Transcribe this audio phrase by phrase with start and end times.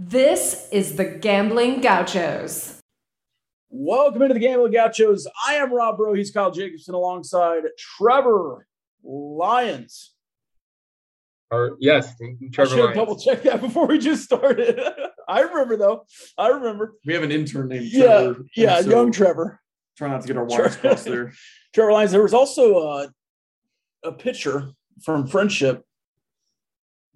[0.00, 2.78] This is the Gambling Gauchos.
[3.68, 5.26] Welcome into the Gambling Gauchos.
[5.46, 6.14] I am Rob Bro.
[6.14, 8.68] He's Kyle Jacobson alongside Trevor
[9.02, 10.14] Lyons.
[11.50, 14.78] Or yes, I Trevor should have double checked that before we just started.
[15.28, 16.04] I remember though.
[16.38, 16.94] I remember.
[17.04, 18.44] We have an intern named Yeah, Trevor.
[18.54, 19.60] yeah, and so young Trevor.
[19.96, 21.32] Try not to get our wires crossed there.
[21.74, 22.12] Trevor Lyons.
[22.12, 23.06] There was also uh,
[24.04, 24.70] a pitcher
[25.02, 25.82] from Frenship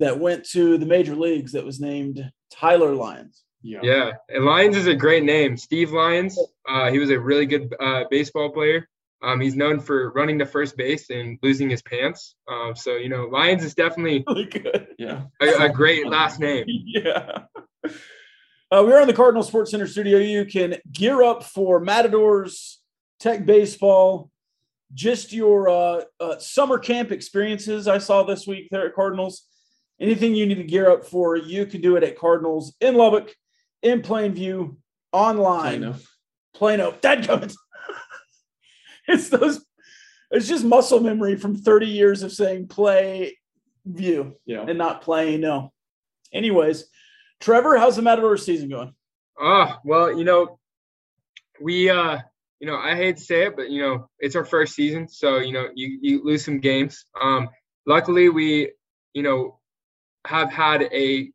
[0.03, 3.43] that went to the major leagues that was named Tyler Lyons.
[3.63, 3.81] Yeah.
[3.83, 5.57] Yeah, and Lyons is a great name.
[5.57, 6.39] Steve Lyons.
[6.69, 8.89] Uh, he was a really good uh, baseball player.
[9.23, 12.35] Um, he's known for running to first base and losing his pants.
[12.49, 14.89] Um, so you know, Lyons is definitely Really good.
[14.99, 15.23] Yeah.
[15.41, 16.65] a, a great last name.
[16.69, 17.45] yeah.
[17.85, 20.19] Uh, we're in the Cardinal Sports Center studio.
[20.19, 22.81] You can gear up for Matadors,
[23.21, 24.31] Tech Baseball,
[24.95, 29.47] just your uh, uh, summer camp experiences I saw this week there at Cardinals.
[30.01, 33.35] Anything you need to gear up for, you can do it at Cardinals in Lubbock,
[33.83, 34.77] in Plainview,
[35.13, 35.81] online.
[35.81, 35.97] Plano.
[36.55, 36.93] Plano.
[37.01, 37.55] Dadgummit.
[39.09, 39.65] it's those.
[40.31, 43.37] It's just muscle memory from 30 years of saying play
[43.85, 44.65] view Yeah.
[44.67, 45.41] and not playing.
[45.43, 45.73] No.
[46.33, 46.87] Anyways,
[47.41, 48.95] Trevor, how's the Matador season going?
[49.39, 50.59] Oh well, you know,
[51.61, 52.19] we uh,
[52.61, 55.39] you know, I hate to say it, but you know, it's our first season, so
[55.39, 57.05] you know, you you lose some games.
[57.21, 57.49] Um,
[57.87, 58.73] luckily, we
[59.13, 59.59] you know
[60.27, 61.31] have had a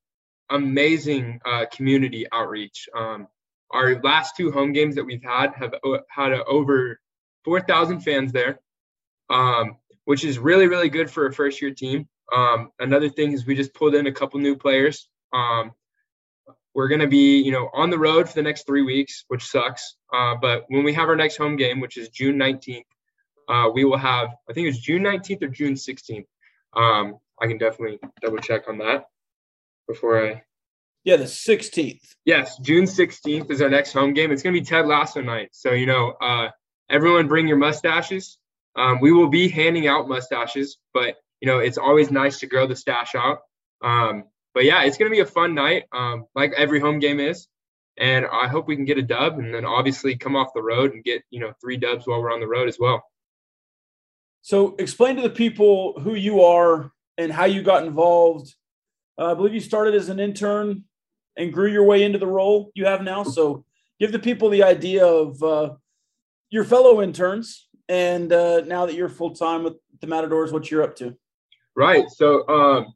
[0.50, 2.88] amazing uh, community outreach.
[2.96, 3.28] Um,
[3.72, 7.00] our last two home games that we've had have o- had over
[7.44, 8.60] 4,000 fans there,
[9.30, 12.08] um, which is really, really good for a first year team.
[12.34, 15.10] Um, another thing is we just pulled in a couple new players.
[15.34, 15.72] Um,
[16.74, 19.44] we're going to be, you know, on the road for the next three weeks, which
[19.44, 19.96] sucks.
[20.14, 22.84] Uh, but when we have our next home game, which is June 19th,
[23.50, 26.26] uh, we will have, I think it's June 19th or June 16th.
[27.42, 29.06] I can definitely double check on that
[29.88, 30.44] before I
[31.04, 32.16] Yeah, the 16th.
[32.26, 34.32] Yes, June 16th is our next home game.
[34.32, 35.50] It's going to be Ted Lasso night.
[35.52, 36.50] So, you know, uh,
[36.90, 38.38] everyone bring your mustaches.
[38.76, 42.68] Um, we will be handing out mustaches, but, you know, it's always nice to grow
[42.68, 43.40] the stash out.
[43.84, 47.20] Um, but yeah, it's going to be a fun night, um, like every home game
[47.20, 47.48] is.
[47.98, 50.94] And I hope we can get a dub and then obviously come off the road
[50.94, 53.04] and get, you know, three dubs while we're on the road as well.
[54.42, 58.56] So explain to the people who you are and how you got involved.
[59.18, 60.84] Uh, I believe you started as an intern
[61.36, 63.24] and grew your way into the role you have now.
[63.24, 63.66] So
[64.00, 65.76] give the people the idea of uh,
[66.50, 70.84] your fellow interns and uh, now that you're full time with the Matadors, what you're
[70.84, 71.16] up to.
[71.76, 72.10] Right.
[72.10, 72.94] So um,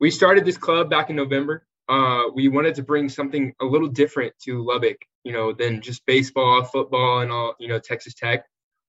[0.00, 1.66] we started this club back in November.
[1.88, 6.04] Uh, we wanted to bring something a little different to Lubbock, you know, than just
[6.06, 8.44] baseball, football, and all, you know, Texas Tech.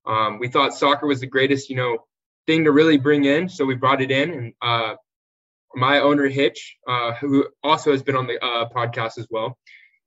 [0.05, 1.99] Um, we thought soccer was the greatest, you know,
[2.47, 4.31] thing to really bring in, so we brought it in.
[4.31, 4.95] And uh,
[5.75, 9.57] my owner Hitch, uh, who also has been on the uh, podcast as well,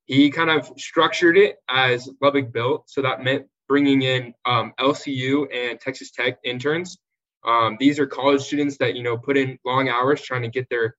[0.05, 2.89] he kind of structured it as Lubbock built.
[2.89, 6.99] So that meant bringing in um, LCU and Texas Tech interns
[7.47, 10.69] um, these are college students that you know put in long hours trying to get
[10.69, 10.97] their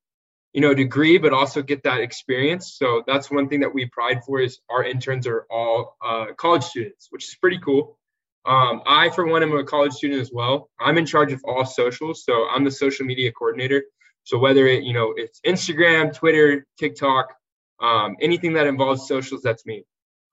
[0.54, 2.76] you know degree, but also get that experience.
[2.78, 6.64] So that's one thing that we pride for is our interns are all uh, college
[6.64, 8.00] students, which is pretty cool.
[8.46, 10.70] Um, I, for one, am a college student as well.
[10.80, 13.84] I'm in charge of all socials, so I'm the social media coordinator.
[14.24, 17.34] So whether it you know it's Instagram, Twitter, TikTok,
[17.82, 19.84] um, anything that involves socials, that's me.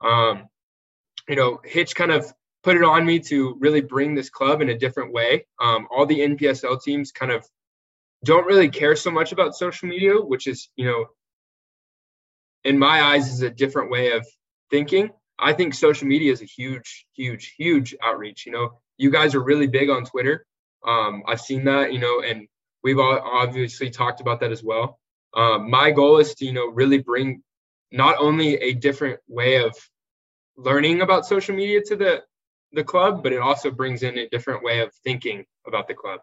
[0.01, 0.49] Um,
[1.29, 2.33] you know, Hitch kind of
[2.63, 5.47] put it on me to really bring this club in a different way.
[5.61, 7.47] Um, all the NPSL teams kind of
[8.25, 11.07] don't really care so much about social media, which is, you know,
[12.65, 14.27] in my eyes, is a different way of
[14.71, 15.11] thinking.
[15.39, 18.47] I think social media is a huge, huge, huge outreach.
[18.47, 20.47] You know, you guys are really big on Twitter.
[20.87, 22.47] Um, I've seen that, you know, and
[22.83, 24.99] we've all obviously talked about that as well.
[25.35, 27.43] Um, my goal is to, you know, really bring
[27.91, 29.75] not only a different way of
[30.57, 32.23] learning about social media to the
[32.73, 36.21] the club, but it also brings in a different way of thinking about the club.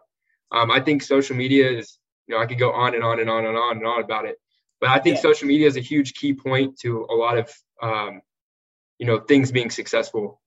[0.50, 3.30] Um, I think social media is, you know, I could go on and on and
[3.30, 4.36] on and on and on about it,
[4.80, 5.22] but I think Yeah.
[5.22, 7.50] social media is a huge key point to a lot of,
[7.80, 8.20] um,
[9.02, 10.40] you know, things being successful.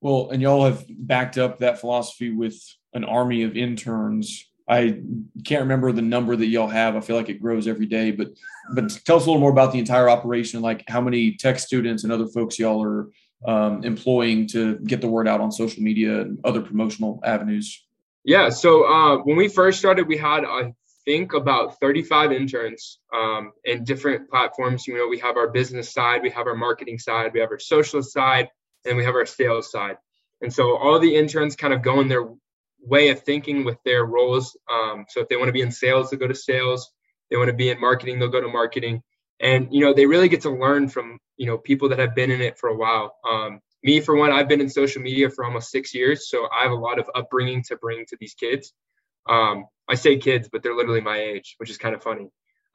[0.00, 2.60] Well, and y'all have backed up that philosophy with
[2.94, 4.44] an army of interns.
[4.68, 5.02] I
[5.44, 6.96] can't remember the number that y'all have.
[6.96, 8.30] I feel like it grows every day, but
[8.74, 12.02] but tell us a little more about the entire operation, like how many tech students
[12.02, 13.08] and other folks y'all are
[13.46, 17.86] um, employing to get the word out on social media and other promotional avenues.
[18.24, 18.48] Yeah.
[18.48, 20.74] So uh, when we first started, we had I
[21.06, 24.86] think about 35 interns um, in different platforms.
[24.86, 27.58] You know, we have our business side, we have our marketing side, we have our
[27.58, 28.48] social side,
[28.84, 29.96] and we have our sales side.
[30.42, 32.26] And so all the interns kind of go in their
[32.82, 34.56] way of thinking with their roles.
[34.70, 36.90] Um, so if they want to be in sales, they'll go to sales.
[37.30, 39.02] They want to be in marketing, they'll go to marketing.
[39.40, 42.30] and you know they really get to learn from you know people that have been
[42.30, 43.14] in it for a while.
[43.28, 46.62] Um, me for one, I've been in social media for almost six years, so I
[46.62, 48.72] have a lot of upbringing to bring to these kids.
[49.28, 52.28] Um, I say kids, but they're literally my age, which is kind of funny.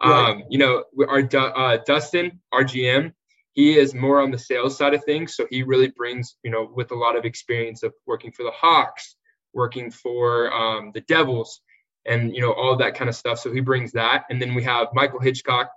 [0.03, 0.31] Right.
[0.31, 3.13] Um, you know, our uh, Dustin, our GM,
[3.53, 6.69] he is more on the sales side of things, so he really brings you know
[6.73, 9.15] with a lot of experience of working for the Hawks,
[9.53, 11.61] working for um, the Devils,
[12.05, 13.39] and you know all that kind of stuff.
[13.39, 15.69] So he brings that, and then we have Michael Hitchcock,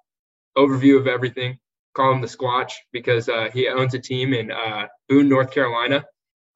[0.56, 1.58] overview of everything.
[1.94, 6.04] Call him the Squatch because uh, he owns a team in uh, Boone, North Carolina,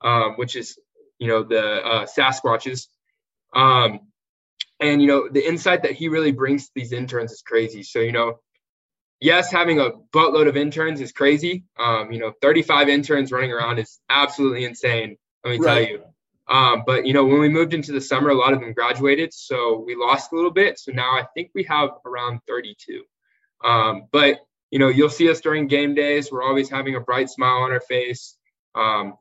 [0.01, 0.79] um, which is
[1.19, 2.87] you know the uh, Sasquatches.
[3.55, 4.08] Um,
[4.81, 7.83] and you know the insight that he really brings to these interns is crazy.
[7.83, 8.41] So you know,
[9.21, 11.65] yes, having a buttload of interns is crazy.
[11.79, 15.17] Um, you know, 35 interns running around is absolutely insane.
[15.45, 15.87] Let me right.
[15.87, 16.05] tell you.
[16.49, 19.35] Um, but you know, when we moved into the summer, a lot of them graduated,
[19.35, 20.79] so we lost a little bit.
[20.79, 23.03] So now I think we have around 32.
[23.65, 24.41] Um, but
[24.71, 26.31] you know, you'll see us during game days.
[26.31, 28.37] We're always having a bright smile on our face.
[28.75, 29.15] Um,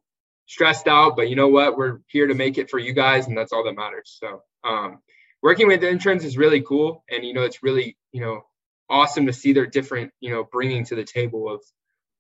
[0.48, 1.78] stressed out, but you know what?
[1.78, 4.18] We're here to make it for you guys, and that's all that matters.
[4.20, 5.00] So, um,
[5.42, 8.44] working with the interns is really cool, and you know, it's really you know
[8.90, 11.62] awesome to see their different you know bringing to the table of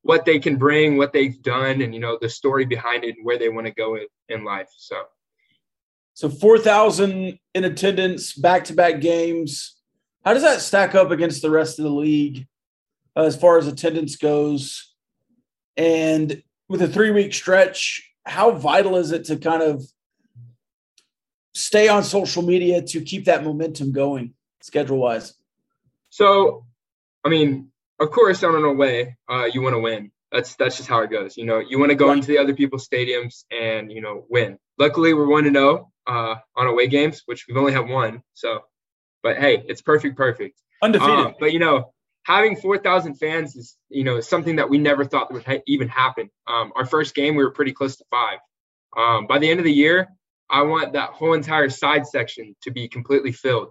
[0.01, 3.25] what they can bring, what they've done, and you know the story behind it and
[3.25, 4.69] where they want to go in, in life.
[4.77, 5.03] So,
[6.13, 9.75] so four thousand in attendance, back to back games.
[10.25, 12.47] How does that stack up against the rest of the league
[13.15, 14.93] uh, as far as attendance goes?
[15.77, 19.83] And with a three week stretch, how vital is it to kind of
[21.57, 25.33] stay on social media to keep that momentum going schedule wise?
[26.09, 26.65] So,
[27.23, 30.11] I mean, of course, on an away, uh, you want to win.
[30.31, 31.37] That's that's just how it goes.
[31.37, 34.59] You know, you want to go into the other people's stadiums and you know win.
[34.77, 38.21] Luckily, we're one to zero uh, on away games, which we've only had one.
[38.33, 38.63] So
[39.23, 40.61] but hey, it's perfect, perfect.
[40.81, 41.13] Undefeated.
[41.13, 41.93] Um, but you know,
[42.23, 46.29] having 4,000 fans is you know something that we never thought would ha- even happen.
[46.47, 48.39] Um, our first game, we were pretty close to five.
[48.95, 50.07] Um, by the end of the year,
[50.49, 53.69] I want that whole entire side section to be completely filled.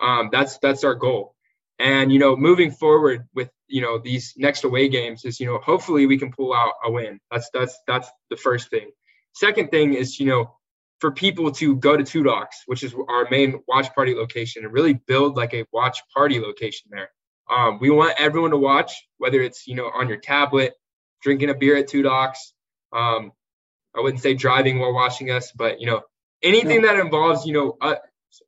[0.00, 1.34] Um, that's that's our goal.
[1.78, 5.58] And you know, moving forward with you know these next away games is you know
[5.58, 7.20] hopefully we can pull out a win.
[7.30, 8.90] That's that's that's the first thing.
[9.34, 10.56] Second thing is you know
[11.00, 14.72] for people to go to Two Docs, which is our main watch party location, and
[14.72, 17.10] really build like a watch party location there.
[17.50, 20.74] Um, we want everyone to watch, whether it's you know on your tablet,
[21.22, 22.54] drinking a beer at Two Docs.
[22.92, 23.32] Um,
[23.96, 26.02] I wouldn't say driving while watching us, but you know
[26.44, 27.98] anything that involves you know us,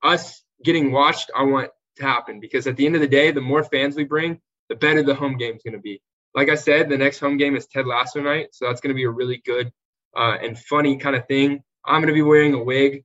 [0.03, 3.41] us getting watched, I want to happen because at the end of the day, the
[3.41, 6.01] more fans we bring, the better the home game is going to be.
[6.35, 8.95] Like I said, the next home game is Ted Lasso night, so that's going to
[8.95, 9.73] be a really good
[10.17, 11.63] uh, and funny kind of thing.
[11.85, 13.05] I'm going to be wearing a wig.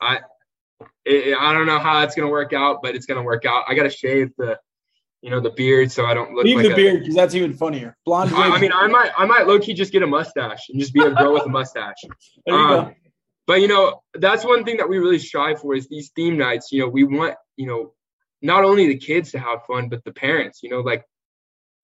[0.00, 0.20] I
[1.04, 3.44] it, I don't know how it's going to work out, but it's going to work
[3.44, 3.64] out.
[3.68, 4.58] I got to shave the
[5.20, 7.34] you know the beard so I don't look leave like the a, beard because that's
[7.34, 7.96] even funnier.
[8.04, 8.34] Blonde.
[8.34, 10.92] I, I, mean, I might I might low key just get a mustache and just
[10.92, 11.94] be a girl with a mustache.
[12.46, 12.94] There you um, go.
[13.46, 16.70] But you know that's one thing that we really strive for is these theme nights.
[16.72, 17.92] You know we want you know
[18.40, 20.60] not only the kids to have fun but the parents.
[20.62, 21.04] You know like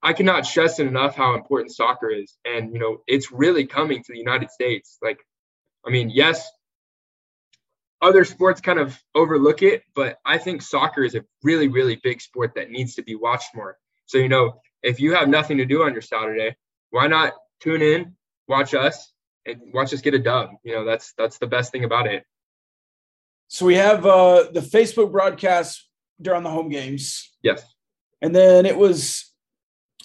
[0.03, 4.03] I cannot stress it enough how important soccer is, and you know it's really coming
[4.03, 4.99] to the United States.
[5.03, 5.19] Like
[5.87, 6.49] I mean, yes,
[8.01, 12.21] other sports kind of overlook it, but I think soccer is a really, really big
[12.21, 13.77] sport that needs to be watched more.
[14.07, 16.57] So, you know, if you have nothing to do on your Saturday,
[16.91, 19.13] why not tune in, watch us,
[19.49, 20.51] and watch us get a dub?
[20.63, 22.25] You know, that's that's the best thing about it.
[23.49, 25.89] So we have uh, the Facebook broadcast
[26.21, 27.33] during the home games.
[27.43, 27.63] Yes.
[28.21, 29.29] And then it was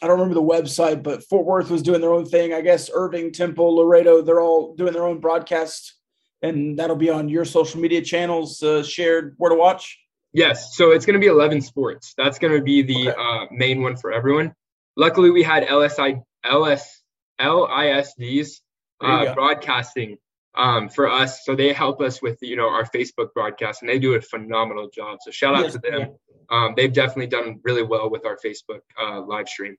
[0.02, 2.54] I don't remember the website, but Fort Worth was doing their own thing.
[2.54, 5.96] I guess Irving, Temple, Laredo, they're all doing their own broadcast,
[6.42, 9.98] and that'll be on your social media channels uh, shared where to watch.
[10.34, 12.14] Yes, so it's going to be 11 sports.
[12.18, 13.18] That's going to be the okay.
[13.18, 14.54] uh, main one for everyone.
[14.98, 17.02] Luckily, we had LSI, LS,
[17.40, 18.60] LISDs
[19.04, 20.18] uh, broadcasting
[20.56, 24.00] um, for us, so they help us with you know our Facebook broadcast, and they
[24.00, 25.20] do a phenomenal job.
[25.22, 26.00] So shout out yes, to them.
[26.02, 26.08] Yeah.
[26.50, 29.78] Um, they've definitely done really well with our Facebook uh, live stream.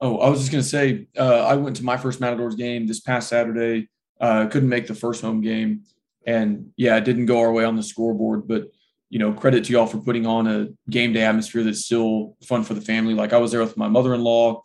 [0.00, 2.86] Oh, I was just going to say, uh, I went to my first Matadors game
[2.86, 3.88] this past Saturday.
[4.18, 5.82] Uh, couldn't make the first home game.
[6.26, 8.70] And yeah, it didn't go our way on the scoreboard, but
[9.10, 12.62] you know, credit to y'all for putting on a game day atmosphere that's still fun
[12.62, 13.12] for the family.
[13.12, 14.62] Like I was there with my mother-in-law,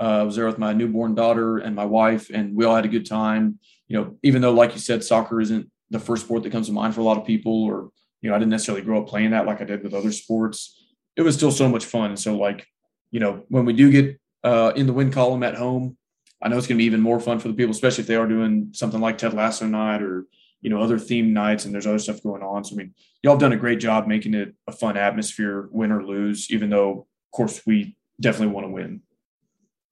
[0.00, 2.84] uh, I was there with my newborn daughter and my wife, and we all had
[2.84, 3.58] a good time.
[3.88, 6.72] You know, even though, like you said, soccer isn't the first sport that comes to
[6.72, 9.30] mind for a lot of people, or you know, I didn't necessarily grow up playing
[9.30, 10.80] that like I did with other sports.
[11.16, 12.16] It was still so much fun.
[12.16, 12.66] So, like,
[13.10, 15.96] you know, when we do get uh, in the win column at home.
[16.42, 18.16] I know it's going to be even more fun for the people, especially if they
[18.16, 20.26] are doing something like Ted Lasso night or
[20.60, 22.64] you know other theme nights and there's other stuff going on.
[22.64, 25.90] So I mean, y'all have done a great job making it a fun atmosphere, win
[25.90, 26.50] or lose.
[26.50, 29.00] Even though, of course, we definitely want to win.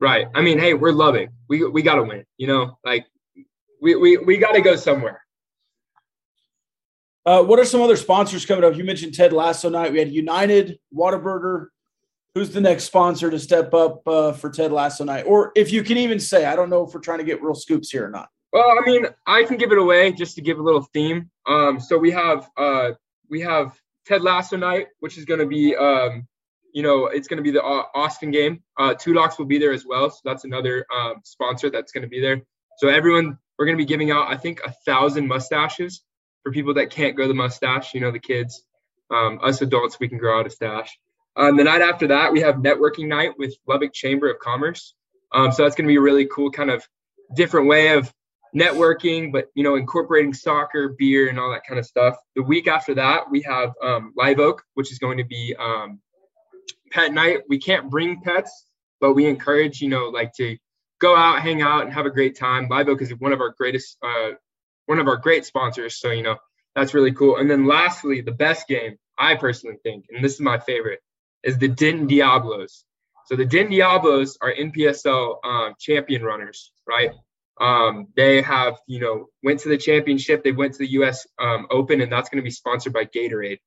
[0.02, 0.26] Right.
[0.34, 1.28] I mean, hey, we're loving.
[1.48, 2.24] We we got to win.
[2.36, 3.06] You know, like
[3.80, 5.22] we we we got to go somewhere.
[7.24, 8.76] Uh, what are some other sponsors coming up?
[8.76, 9.92] You mentioned Ted Lasso night.
[9.92, 11.66] We had United, Whataburger.
[12.34, 15.22] Who's the next sponsor to step up uh, for Ted Lasso night?
[15.24, 17.54] Or if you can even say, I don't know if we're trying to get real
[17.54, 18.28] scoops here or not.
[18.52, 21.30] Well, I mean, I can give it away just to give a little theme.
[21.46, 22.90] Um, so we have uh,
[23.30, 26.26] we have Ted Lasso night, which is going to be, um,
[26.72, 28.62] you know, it's going to be the Austin game.
[28.78, 32.02] Uh, Two Locks will be there as well, so that's another um, sponsor that's going
[32.02, 32.42] to be there.
[32.78, 36.02] So everyone, we're going to be giving out, I think, a thousand mustaches
[36.42, 37.94] for people that can't grow the mustache.
[37.94, 38.64] You know, the kids,
[39.10, 40.98] um, us adults, we can grow out a stash.
[41.36, 44.94] Um, the night after that, we have networking night with Lubbock Chamber of Commerce.
[45.32, 46.86] Um, so that's going to be a really cool kind of
[47.34, 48.12] different way of
[48.54, 52.16] networking, but you know, incorporating soccer, beer, and all that kind of stuff.
[52.36, 56.00] The week after that, we have um, Live Oak, which is going to be um,
[56.92, 57.40] pet night.
[57.48, 58.66] We can't bring pets,
[59.00, 60.56] but we encourage you know like to
[61.00, 62.68] go out, hang out, and have a great time.
[62.68, 64.30] Live Oak is one of our greatest, uh,
[64.86, 65.98] one of our great sponsors.
[65.98, 66.36] So you know
[66.74, 67.36] that's really cool.
[67.36, 71.00] And then lastly, the best game I personally think, and this is my favorite,
[71.42, 72.84] is the Denton Diablos.
[73.26, 77.10] So the Denton Diablos are NPSL um, champion runners, right?
[77.60, 80.42] Um, they have, you know, went to the championship.
[80.42, 81.26] They went to the U.S.
[81.38, 83.60] Um, Open, and that's going to be sponsored by Gatorade.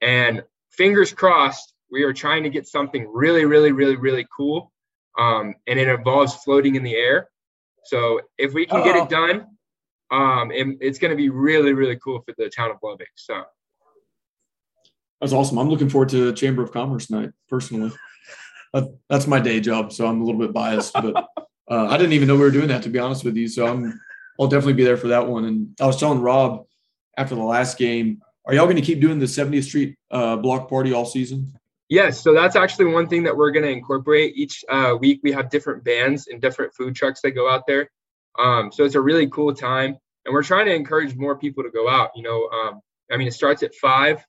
[0.00, 4.72] And fingers crossed, we are trying to get something really, really, really, really cool.
[5.18, 7.28] Um, and it involves floating in the air.
[7.84, 9.46] So if we can get it done,
[10.10, 13.08] um, it, it's going to be really, really cool for the town of Lubbock.
[13.14, 13.42] So
[15.20, 15.58] that's awesome.
[15.58, 17.92] I'm looking forward to Chamber of Commerce night personally.
[19.08, 21.16] that's my day job, so I'm a little bit biased, but
[21.70, 23.48] uh, I didn't even know we were doing that to be honest with you.
[23.48, 23.98] So I'm
[24.38, 25.44] I'll definitely be there for that one.
[25.44, 26.66] And I was telling Rob
[27.16, 30.68] after the last game, are y'all going to keep doing the 70th Street uh, block
[30.68, 31.52] party all season?
[31.88, 34.36] Yes, so that's actually one thing that we're going to incorporate.
[34.36, 37.90] Each uh, week we have different bands and different food trucks that go out there.
[38.38, 41.70] Um, so it's a really cool time, and we're trying to encourage more people to
[41.70, 42.10] go out.
[42.16, 44.24] You know, um, I mean, it starts at five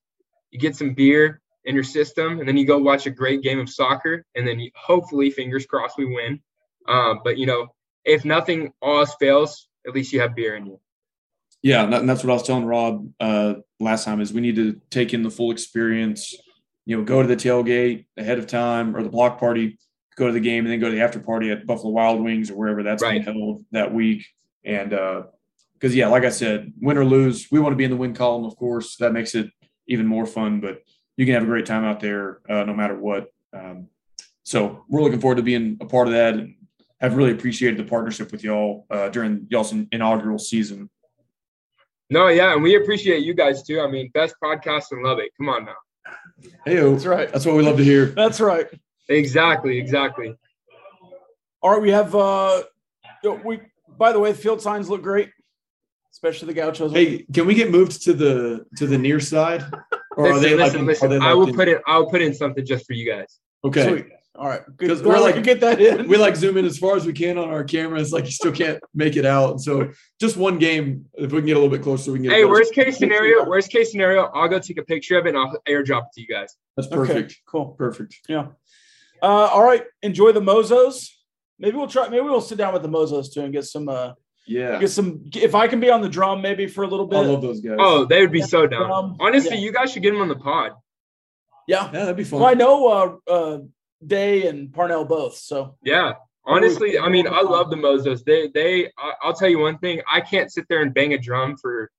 [0.52, 3.60] you get some beer in your system, and then you go watch a great game
[3.60, 6.42] of soccer, and then you, hopefully, fingers crossed, we win.
[6.88, 7.68] Um, but you know,
[8.06, 10.80] if nothing else fails, at least you have beer in you.
[11.62, 14.22] Yeah, and that's what I was telling Rob uh, last time.
[14.22, 16.36] Is we need to take in the full experience.
[16.88, 19.78] You know, go to the tailgate ahead of time or the block party,
[20.16, 22.50] go to the game, and then go to the after party at Buffalo Wild Wings
[22.50, 23.12] or wherever that's right.
[23.12, 24.26] being held that week.
[24.64, 27.92] And because uh, yeah, like I said, win or lose, we want to be in
[27.92, 28.46] the win column.
[28.46, 29.52] Of course, that makes it
[29.90, 30.62] even more fun.
[30.62, 30.82] But
[31.18, 33.34] you can have a great time out there uh, no matter what.
[33.52, 33.90] Um,
[34.44, 36.56] so we're looking forward to being a part of that and
[37.02, 40.90] have really appreciated the partnership with y'all uh, during y'all's inaugural season.
[42.10, 43.82] No, yeah, and we appreciate you guys too.
[43.82, 45.32] I mean, best podcast and love it.
[45.38, 45.76] Come on now.
[46.66, 47.32] Hey, that's right.
[47.32, 48.08] That's what we love to hear.
[48.08, 48.68] That's right.
[49.10, 50.36] Exactly, exactly.
[51.62, 52.64] All right, we have uh
[53.44, 53.62] we
[53.98, 55.30] by the way, the field signs look great
[56.18, 56.92] especially the Gauchos.
[56.92, 59.64] Hey, can we get moved to the to the near side?
[60.18, 61.56] Or are they listen, like, listen, are they I will in?
[61.56, 61.80] put it.
[61.86, 63.40] I'll put in something just for you guys.
[63.64, 63.88] Okay.
[63.88, 64.06] Sweet.
[64.38, 64.62] All right.
[64.78, 66.08] Because we're like get that in.
[66.08, 68.14] We like zoom in as far as we can on our cameras.
[68.14, 69.60] Like you still can't make it out.
[69.62, 71.06] So just one game.
[71.16, 72.34] If we can get a little bit closer, we can get.
[72.34, 73.46] Hey, worst case scenario.
[73.46, 74.26] Worst case scenario.
[74.26, 76.56] I'll go take a picture of it and I'll airdrop it to you guys.
[76.76, 77.32] That's perfect.
[77.32, 77.68] Okay, cool.
[77.70, 78.18] Perfect.
[78.30, 78.48] Yeah.
[79.22, 79.84] Uh, all right.
[80.04, 81.10] Enjoy the mozos.
[81.58, 82.08] Maybe we'll try.
[82.08, 83.90] Maybe we'll sit down with the mozos too and get some.
[83.90, 84.14] uh
[84.48, 84.80] yeah.
[84.80, 87.18] Get some if I can be on the drum maybe for a little bit.
[87.18, 87.76] I love those guys.
[87.80, 88.90] Oh, they would be so down.
[88.90, 89.64] Um, Honestly, yeah.
[89.64, 90.72] you guys should get them on the pod.
[91.68, 91.86] Yeah.
[91.86, 92.40] Yeah, that'd be fun.
[92.40, 93.60] Well, I know uh, uh,
[94.06, 95.36] Day and Parnell both.
[95.36, 96.14] So yeah.
[96.46, 98.24] Honestly, I mean, I love the Mozos.
[98.24, 98.90] They they
[99.22, 100.02] I'll tell you one thing.
[100.10, 101.92] I can't sit there and bang a drum for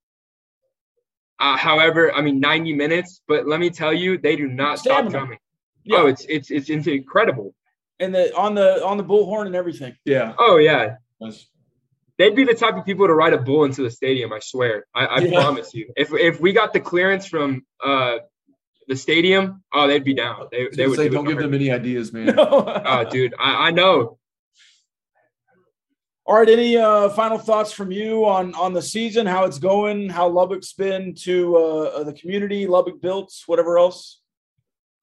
[1.38, 5.11] uh, however, I mean 90 minutes, but let me tell you, they do not Stamina.
[5.11, 5.38] stop drumming.
[5.85, 5.99] Yeah.
[5.99, 7.55] Oh, it's it's it's incredible.
[8.00, 9.97] And the on the on the bullhorn and everything.
[10.05, 10.35] Yeah.
[10.38, 10.97] Oh yeah.
[11.21, 11.47] That's,
[12.17, 14.33] they'd be the type of people to ride a bull into the stadium.
[14.33, 14.87] I swear.
[14.95, 15.40] I, I yeah.
[15.40, 15.93] promise you.
[15.97, 18.19] If if we got the clearance from uh
[18.88, 20.49] the stadium, oh, they'd be down.
[20.50, 22.35] They, they would say, do not give them any ideas, man.
[22.38, 24.18] oh, dude, I, I know.
[26.25, 26.49] All right.
[26.49, 30.73] Any uh, final thoughts from you on on the season, how it's going, how Lubbock's
[30.73, 34.21] been to uh, the community, Lubbock built, whatever else?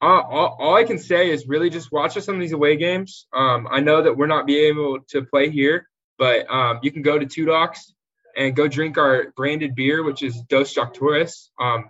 [0.01, 3.27] Uh, all, all, I can say is really just watch us of these away games.
[3.33, 5.87] Um, I know that we're not be able to play here,
[6.19, 7.93] but um, you can go to Two Docs
[8.37, 11.49] and go drink our branded beer, which is Dos Doctores.
[11.59, 11.85] Um,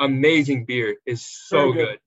[0.00, 1.86] amazing beer, is so good.
[1.86, 1.98] good.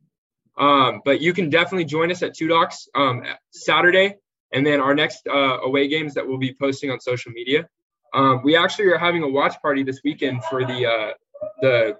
[0.63, 4.17] Um, but you can definitely join us at Two Docs um, Saturday,
[4.51, 7.67] and then our next uh, away games that we'll be posting on social media.
[8.13, 11.13] Um, we actually are having a watch party this weekend for the uh,
[11.61, 11.97] the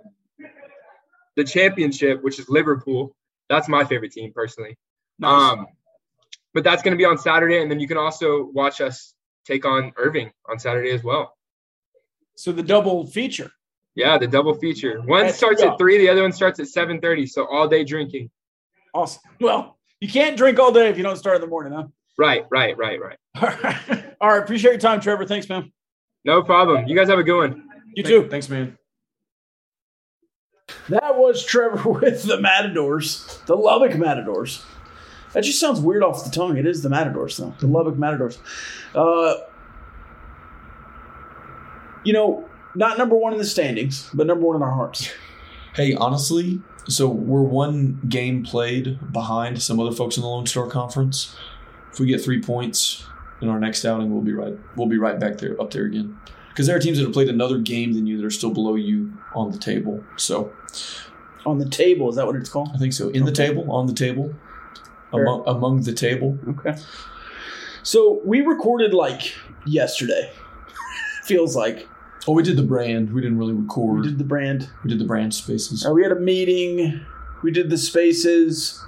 [1.36, 3.16] the championship, which is Liverpool.
[3.50, 4.78] That's my favorite team personally.
[5.18, 5.54] Nice.
[5.54, 5.68] Um,
[6.54, 9.66] but that's going to be on Saturday, and then you can also watch us take
[9.66, 11.36] on Irving on Saturday as well.
[12.36, 13.52] so the double feature.
[13.96, 15.00] Yeah, the double feature.
[15.02, 15.72] One Let's starts go.
[15.72, 17.26] at three, the other one starts at seven thirty.
[17.28, 18.30] So all day drinking.
[18.94, 19.22] Awesome.
[19.40, 21.86] Well, you can't drink all day if you don't start in the morning, huh?
[22.18, 23.18] Right, right, right, right.
[23.42, 24.16] All right.
[24.22, 24.44] All right.
[24.44, 25.26] Appreciate your time, Trevor.
[25.26, 25.72] Thanks, man.
[26.26, 26.88] No problem.
[26.88, 27.68] You guys have a good one.
[27.96, 28.28] You too.
[28.30, 28.78] Thanks, man.
[30.90, 34.64] That was Trevor with the Matadors, the Lubbock Matadors.
[35.34, 36.58] That just sounds weird off the tongue.
[36.58, 37.56] It is the Matadors, though.
[37.60, 38.38] The Lubbock Matadors.
[38.94, 39.34] Uh,
[42.04, 45.12] you know, not number one in the standings, but number one in our hearts.
[45.76, 50.68] Hey, honestly, so we're one game played behind some other folks in the Lone Star
[50.68, 51.36] Conference.
[51.92, 53.06] If we get three points
[53.42, 54.58] in our next outing, we'll be right.
[54.76, 56.18] We'll be right back there, up there again.
[56.50, 58.76] Because there are teams that have played another game than you that are still below
[58.76, 60.04] you on the table.
[60.18, 60.52] So
[61.46, 62.70] On the table, is that what it's called?
[62.74, 63.10] I think so.
[63.10, 64.34] In the table, on the table,
[65.12, 65.24] Fair.
[65.24, 66.38] among, among the table.
[66.48, 66.76] Okay.
[67.82, 69.34] So we recorded like
[69.66, 70.32] yesterday.
[71.24, 71.88] Feels like
[72.28, 73.14] Oh, we did the brand.
[73.14, 74.02] We didn't really record.
[74.02, 74.70] we did the brand.
[74.84, 75.86] We did the brand spaces.
[75.86, 77.06] Uh, we had a meeting.
[77.42, 78.82] We did the spaces.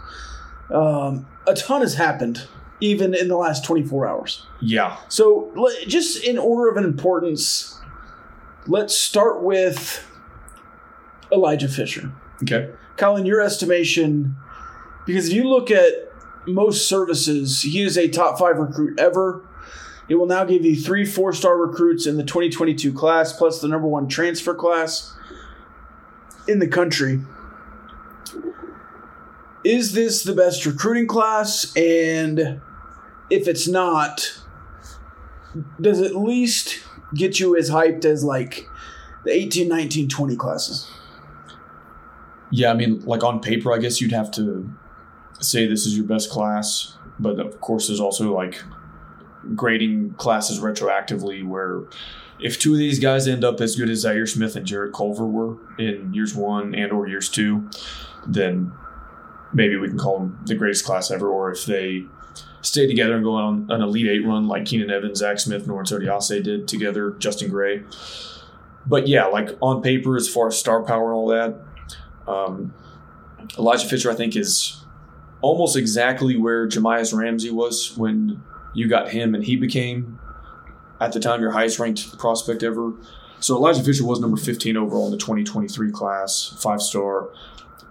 [0.69, 2.47] Um, a ton has happened,
[2.79, 4.45] even in the last 24 hours.
[4.61, 4.97] Yeah.
[5.09, 5.51] So,
[5.87, 7.79] just in order of importance,
[8.67, 10.05] let's start with
[11.31, 12.11] Elijah Fisher.
[12.43, 12.71] Okay.
[12.97, 14.35] Colin, your estimation,
[15.05, 15.91] because if you look at
[16.47, 19.43] most services, he is a top five recruit ever.
[20.07, 23.67] It will now give you three four star recruits in the 2022 class, plus the
[23.67, 25.15] number one transfer class
[26.47, 27.21] in the country.
[29.63, 31.75] Is this the best recruiting class?
[31.75, 32.61] And
[33.31, 34.39] if it's not,
[35.81, 36.79] does it at least
[37.15, 38.67] get you as hyped as like
[39.23, 40.87] the 18, 19, 20 classes?
[42.51, 44.71] Yeah, I mean, like on paper, I guess you'd have to
[45.39, 48.61] say this is your best class, but of course, there's also like
[49.53, 51.83] grading classes retroactively where
[52.39, 55.25] if two of these guys end up as good as Zaire Smith and Jarrett Culver
[55.25, 57.69] were in years one and or years two,
[58.27, 58.71] then
[59.53, 61.29] maybe we can call them the greatest class ever.
[61.29, 62.05] Or if they
[62.61, 65.91] stay together and go on an Elite Eight run like Keenan Evans, Zach Smith, Norris
[65.91, 67.83] Odiase did together, Justin Gray.
[68.85, 71.55] But yeah, like on paper, as far as star power and all that,
[72.27, 72.73] um,
[73.57, 74.83] Elijah Fisher, I think, is
[75.41, 78.43] almost exactly where Jahmi'us Ramsey was when
[78.75, 80.19] you got him, and he became,
[81.01, 82.93] at the time, your highest ranked prospect ever.
[83.39, 87.29] So Elijah Fisher was number 15 overall in the 2023 class, five star.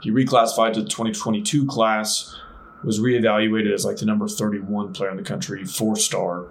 [0.00, 2.36] He reclassified to the 2022 class,
[2.84, 6.46] was reevaluated as like the number 31 player in the country, four star.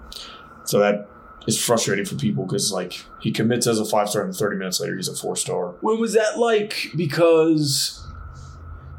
[0.65, 1.07] So that
[1.45, 4.79] is frustrating for people because like he commits as a five star and 30 minutes
[4.79, 5.75] later he's a four star.
[5.81, 6.91] When was that like?
[6.95, 8.07] Because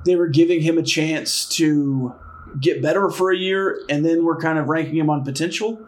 [0.04, 2.14] they were giving him a chance to
[2.60, 5.80] get better for a year, and then we're kind of ranking him on potential,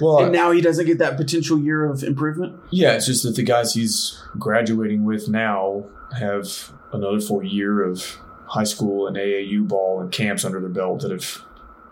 [0.00, 2.58] Well, and now he doesn't get that potential year of improvement.
[2.70, 5.84] Yeah, it's just that the guys he's graduating with now
[6.18, 11.02] have another full year of high school and AAU ball and camps under their belt
[11.02, 11.44] that have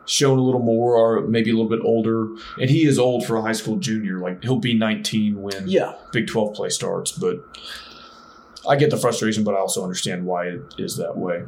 [0.07, 2.29] shown a little more or maybe a little bit older.
[2.59, 4.19] And he is old for a high school junior.
[4.19, 7.13] Like he'll be 19 when Yeah, Big 12 play starts.
[7.13, 7.45] But
[8.69, 11.45] I get the frustration, but I also understand why it is that way.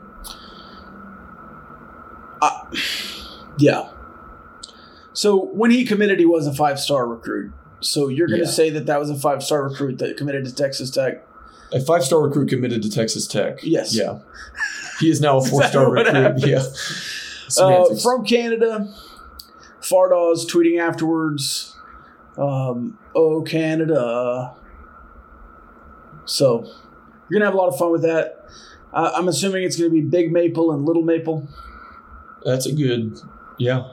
[3.58, 3.90] Yeah.
[5.12, 7.52] So when he committed, he was a five star recruit.
[7.80, 8.50] So you're going to Yeah.
[8.52, 11.26] say that that was a five star recruit that committed to Texas Tech?
[11.72, 13.60] A five star recruit committed to Texas Tech.
[13.62, 13.94] Yes.
[13.94, 14.18] Yeah.
[14.98, 16.14] He is now a four star recruit.
[16.14, 16.44] happened?
[16.46, 16.62] Yeah.
[17.58, 18.92] Uh, from Canada,
[19.80, 21.74] Fardaws tweeting afterwards,
[22.38, 24.54] um, "Oh Canada."
[26.26, 26.64] So
[27.28, 28.44] you're gonna have a lot of fun with that.
[28.92, 31.48] Uh, I'm assuming it's gonna be Big Maple and Little Maple.
[32.44, 33.18] That's a good,
[33.58, 33.84] yeah.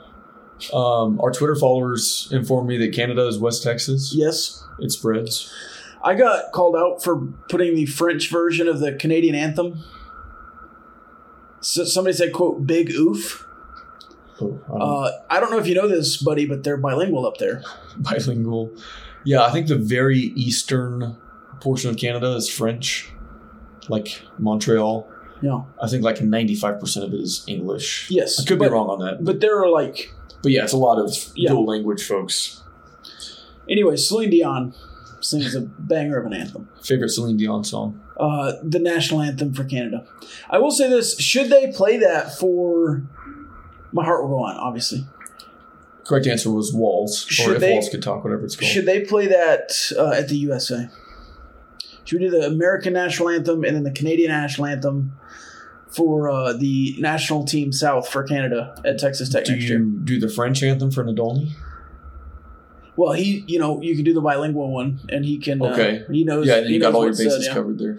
[0.74, 4.14] Um, our Twitter followers informed me that Canada is West Texas.
[4.16, 5.54] Yes, It spreads.
[6.04, 7.18] I got called out for
[7.50, 9.84] putting the French version of the Canadian anthem.
[11.60, 13.46] So somebody said, "quote Big Oof."
[14.40, 17.26] Oh, I don't- Uh, I don't know if you know this, buddy, but they're bilingual
[17.26, 17.64] up there.
[17.98, 18.72] bilingual.
[19.24, 21.18] Yeah, I think the very eastern
[21.60, 23.12] portion of Canada is French,
[23.90, 25.08] like Montreal.
[25.42, 25.62] Yeah.
[25.82, 28.08] I think like 95% of it is English.
[28.10, 29.24] Yes, I could but- be wrong on that.
[29.24, 31.50] But, there are like But yeah, it's a lot of Yeah.
[31.50, 32.62] dual language folks.
[33.70, 34.74] Anyway, Celine Dion
[35.20, 36.70] sings a banger of an anthem.
[36.82, 38.00] Favorite Celine Dion song?
[38.18, 40.06] Uh, the national anthem for Canada.
[40.50, 43.04] I will say this: should they play that for
[43.92, 44.56] "My Heart Will Go On"?
[44.56, 45.06] Obviously,
[46.06, 48.72] Correct answer was Walls, or Should if they- Walls could talk, whatever it's called.
[48.72, 50.88] Should they play that uh, at the USA?
[52.08, 55.12] Should we do the American national anthem and then the Canadian national anthem
[55.90, 59.80] for uh, the national team South for Canada at Texas Tech do next year?
[59.80, 61.52] you do the French anthem for Nadolny?
[62.96, 65.62] Well, he, you know, you can do the bilingual one, and he can.
[65.62, 66.06] Okay.
[66.08, 66.48] Uh, he knows.
[66.48, 67.54] Yeah, and you got all your said, bases yeah.
[67.54, 67.98] covered there.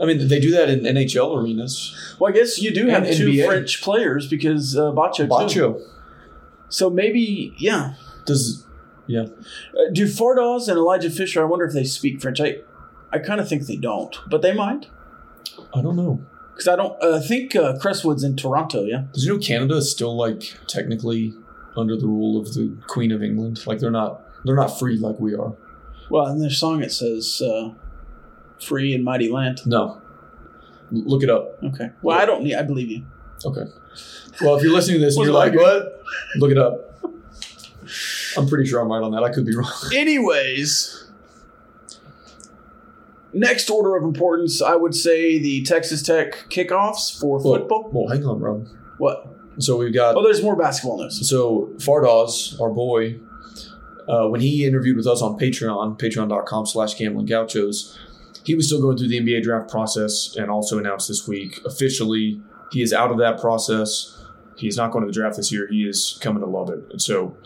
[0.00, 2.14] I mean, they do that in NHL arenas.
[2.20, 3.46] Well, I guess you do have And two NBA.
[3.46, 5.50] French players because uh, Bacho.
[5.50, 5.80] too.
[6.68, 7.94] So maybe, yeah.
[8.26, 8.65] does.
[9.06, 11.40] Yeah, Uh, do Fardaws and Elijah Fisher?
[11.42, 12.40] I wonder if they speak French.
[12.40, 12.58] I,
[13.12, 14.88] I kind of think they don't, but they might
[15.74, 16.20] I don't know.
[16.52, 17.00] because I don't.
[17.02, 18.84] Uh, I think uh, Crestwood's in Toronto.
[18.84, 19.04] Yeah.
[19.12, 21.34] Does you know Canada is still like technically
[21.76, 23.64] under the rule of the Queen of England?
[23.66, 25.54] Like they're not they're not free like we are.
[26.10, 27.70] Well, in their song it says uh,
[28.60, 30.02] "Free and Mighty Land." No,
[30.90, 31.62] look it up.
[31.62, 31.90] Okay.
[32.02, 32.54] Well, I don't need.
[32.56, 33.04] I believe you.
[33.44, 33.70] Okay.
[34.40, 36.02] Well, if you're listening to this and you're like- what?
[36.36, 36.85] Look it up.
[38.36, 39.22] I'm pretty sure I'm right on that.
[39.22, 39.70] I could be wrong.
[39.94, 41.08] Anyways,
[43.32, 47.90] next order of importance, I would say the Texas Tech kickoffs for Well, football.
[47.92, 48.66] Well, hang on, Rob.
[48.98, 49.26] What?
[49.58, 51.28] So we've got Oh, there's more basketball news.
[51.28, 53.20] So Fardaws, our boy,
[54.08, 57.98] uh, when he interviewed with us on Patreon, patreon.com slash gambling gauchos,
[58.44, 62.40] he was still going through the NBA draft process and also announced this week officially
[62.70, 64.24] he is out of that process.
[64.56, 65.66] He's not going to the draft this year.
[65.68, 66.80] He is coming to love it.
[66.90, 67.36] And so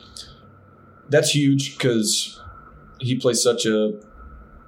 [1.11, 2.41] that's huge because
[2.99, 3.95] he plays such a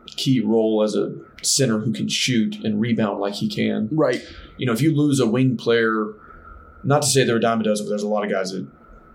[0.07, 4.22] key role as a center who can shoot and rebound like he can Right.
[4.59, 6.14] you know, if you lose a wing player,
[6.85, 8.66] not to say they're a dime a dozen, but there's a lot of guys that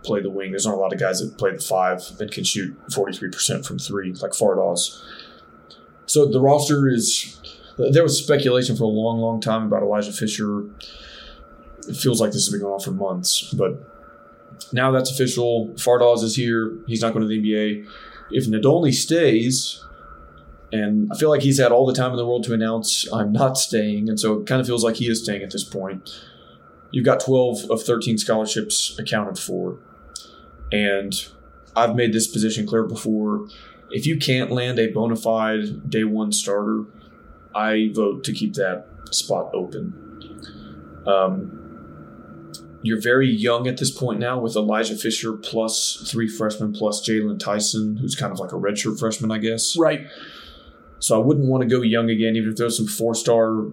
[0.04, 0.52] play the wing.
[0.52, 3.78] There's not a lot of guys that play the five and can shoot 43% from
[3.80, 5.02] three, like Fardaws.
[6.06, 7.40] So the roster is,
[7.78, 10.64] there was speculation for a long, long time about Elijah Fisher.
[11.88, 13.97] It feels like this has been going on for months, but
[14.74, 15.70] now that's official.
[15.76, 16.78] Fardaws is here.
[16.88, 17.88] He's not going to the NBA.
[18.32, 19.84] If Nadolny stays,
[20.72, 23.32] and I feel like he's had all the time in the world to announce I'm
[23.32, 26.10] not staying, and so it kind of feels like he is staying at this point.
[26.92, 29.78] You've got 12 of 13 scholarships accounted for,
[30.72, 31.14] and
[31.76, 33.48] I've made this position clear before.
[33.92, 36.86] If you can't land a bona fide day one starter,
[37.56, 39.94] I vote to keep that spot open.
[41.06, 41.67] Um,
[42.82, 47.40] you're very young at this point now with Elijah Fisher plus three freshmen plus Jalen
[47.40, 49.78] Tyson, who's kind of like a redshirt freshman, I guess.
[49.78, 50.08] Right.
[51.00, 53.66] So I wouldn't want to go young again, even if there's some four star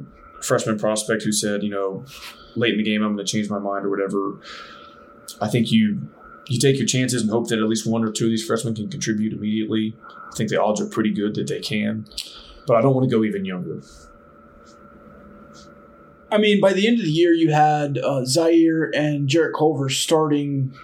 [0.43, 2.05] freshman prospect who said, you know,
[2.55, 4.41] late in the game I'm going to change my mind or whatever.
[5.41, 6.09] I think you
[6.47, 8.75] you take your chances and hope that at least one or two of these freshmen
[8.75, 9.97] can contribute immediately.
[10.11, 12.07] I think the odds are pretty good that they can,
[12.67, 13.81] but I don't want to go even younger.
[16.35, 19.89] I mean, by the end of the year, you had uh, Zaire and Jarrett Culver
[19.89, 20.75] starting.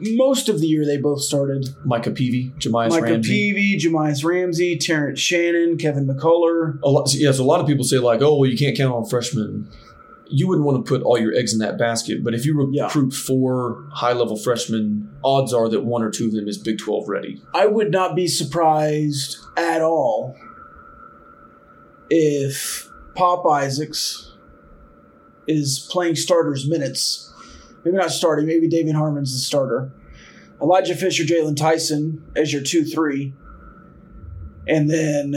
[0.00, 1.68] Most of the year, they both started.
[1.84, 3.30] Micah Peavy, Jahmi'us Micah Ramsey.
[3.30, 6.80] Peavy, Jahmi'us Ramsey, Terrence Shannon, Kevin McCullar.
[6.82, 9.04] a lot, yes, a lot of people say like, oh, well, you can't count on
[9.04, 9.70] freshmen.
[10.26, 13.12] You wouldn't want to put all your eggs in that basket, but if you recruit
[13.14, 17.40] four high-level freshmen, odds are that one or two of them is Big Twelve ready.
[17.54, 20.36] I would not be surprised at all
[22.10, 22.87] if
[23.18, 24.32] Pop Isaacs
[25.48, 27.32] is playing starters minutes.
[27.84, 29.90] Maybe not starting, maybe David Harmon's the starter.
[30.62, 33.32] Elijah Fisher, Jalen Tyson as your 2 3.
[34.68, 35.34] And then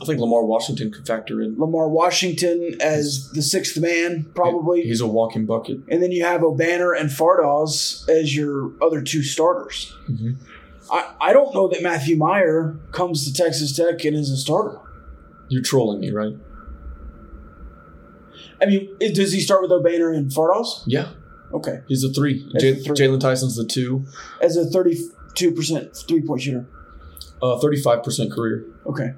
[0.00, 1.58] I think Lamar Washington could factor in.
[1.58, 4.82] Lamar Washington as the sixth man, probably.
[4.82, 5.78] He's a walking bucket.
[5.88, 9.92] and then you have Obanor and Fardaws as your other two starters.
[10.08, 10.36] Mhm.
[10.92, 14.78] I, I don't know that Matthew Mayer comes to Texas Tech and is a starter.
[15.48, 16.34] You're trolling me, right?
[18.62, 20.82] I mean, does he start with Obanor and Fardaws?
[20.86, 21.08] Yeah,
[21.52, 21.80] Okay.
[21.88, 22.46] he's a three.
[22.60, 22.96] J- a three.
[22.96, 24.04] Jalen Tyson's the two.
[24.40, 26.66] As a 32% three point shooter.
[27.42, 28.66] Uh, Thirty-five percent career.
[28.86, 29.14] Okay.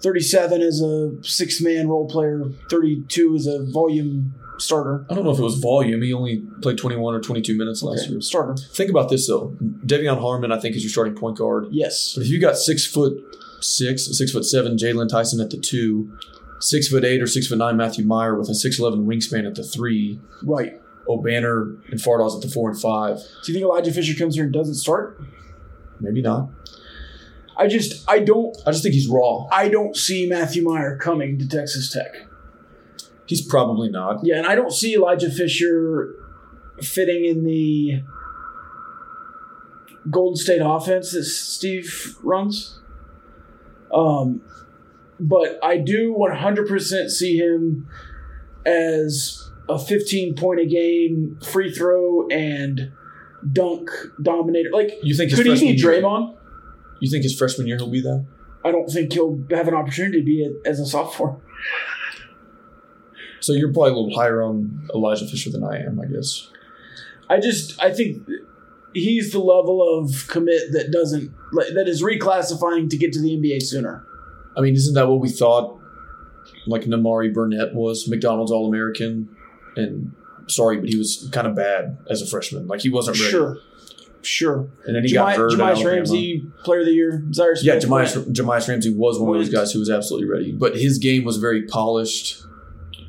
[0.00, 5.04] 37 as a six man role player, 32 as a volume starter.
[5.10, 6.02] I don't know if it was volume.
[6.02, 8.10] He only played 21 or 22 minutes last Okay.
[8.12, 8.20] year.
[8.20, 8.54] Starter.
[8.72, 9.56] Think about this though.
[9.84, 11.66] Devion Harmon, I think, is your starting point guard.
[11.72, 12.12] Yes.
[12.14, 13.20] But if you got six foot
[13.60, 16.12] six, six foot seven, Jalen Tyson at the two,
[16.60, 19.54] six foot eight or six foot nine Matthew Mayer with a six eleven wingspan at
[19.54, 20.80] the three, Right.
[21.08, 23.16] Obanor and Fardaws at the four and five.
[23.44, 25.18] Do you think Elijah Fisher comes here and doesn't start?
[26.00, 26.50] Maybe not.
[27.56, 29.46] I just, I don't, I just think he's raw.
[29.50, 32.28] I don't see Matthew Mayer coming to Texas Tech.
[33.26, 34.20] He's probably not.
[34.22, 36.14] Yeah, and I don't see Elijah Fisher
[36.82, 38.02] fitting in the
[40.10, 42.78] Golden State offense that Steve runs.
[43.92, 44.42] Um,
[45.20, 47.88] but I do 100% see him
[48.64, 52.92] as a 15 point a game free throw and
[53.52, 53.90] dunk
[54.22, 54.70] dominator.
[54.72, 56.36] Like, You think could he be year- Draymond?
[57.00, 58.24] You think his freshman year he'll be that?
[58.64, 61.40] I don't think he'll have an opportunity to be it as a sophomore.
[63.40, 66.50] So you're probably a little higher on Elijah Fisher than I am, I guess.
[67.30, 68.26] I just I think
[68.94, 71.30] he's the level of commit that doesn't
[71.74, 74.04] that is reclassifying to get to the NBA sooner.
[74.58, 75.80] I mean, isn't that what we thought?
[76.66, 79.28] Like Nimari Burnett was McDonald's All American,
[79.76, 80.12] and
[80.48, 82.66] sorry, but he was kind of bad as a freshman.
[82.66, 83.30] Like he wasn't ready.
[83.30, 83.58] Sure,
[84.22, 84.68] sure.
[84.84, 85.52] And then he got hurt.
[85.52, 87.24] Jahmi'us Ramsey, Player of the Year.
[87.32, 90.52] Zaire Yeah, Smith, Jahmi'us, Jahmi'us Ramsey was one of those guys who was absolutely ready,
[90.52, 92.42] but his game was very polished,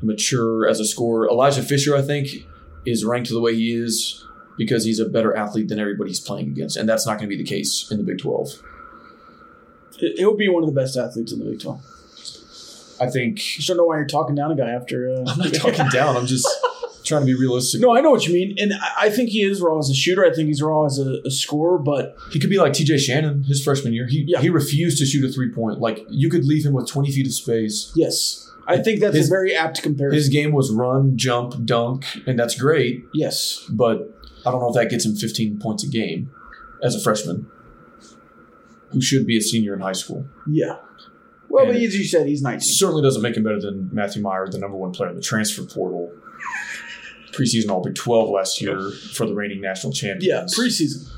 [0.02, 1.28] mature as a scorer.
[1.28, 2.48] Elijah Fisher, I think,
[2.86, 4.26] is ranked the way he is
[4.58, 7.36] because he's a better athlete than everybody he's playing against, and that's not going to
[7.36, 8.50] be the case in the Big Twelve.
[10.00, 11.82] He'll be one of the best athletes in the Big Twelve.
[13.02, 15.10] I think Just don't know why you're talking down a guy after.
[15.10, 16.18] Uh, I'm not talking down.
[16.18, 16.46] I'm just
[17.06, 17.80] trying to be realistic.
[17.80, 19.94] No, I know what you mean, and I- I think he is raw as a
[19.96, 20.26] shooter.
[20.26, 22.98] I think he's raw as a, a scorer, but He could be like T.J.
[22.98, 24.06] Shannon his freshman year.
[24.06, 24.42] He Yeah.
[24.42, 25.80] he refused to shoot a three point.
[25.80, 27.92] Like you could leave him with 20 feet of space.
[27.96, 30.18] yes, I think that's His- a very apt comparison.
[30.18, 33.06] His game was run, jump, dunk, and that's great.
[33.14, 34.14] yes, But
[34.46, 36.32] I don't know if that gets him 15 points a game
[36.84, 37.48] as a freshman,
[38.92, 40.26] who should be a senior in high school.
[40.48, 40.78] yeah.
[41.52, 42.62] Well, but as you said, he's 19.
[42.62, 45.64] Certainly doesn't make him better than Matthew Mayer, the number one player in the transfer
[45.64, 46.12] portal.
[47.32, 50.26] Preseason All Big 12 last year for the reigning national champions.
[50.26, 51.10] Yeah, preseason.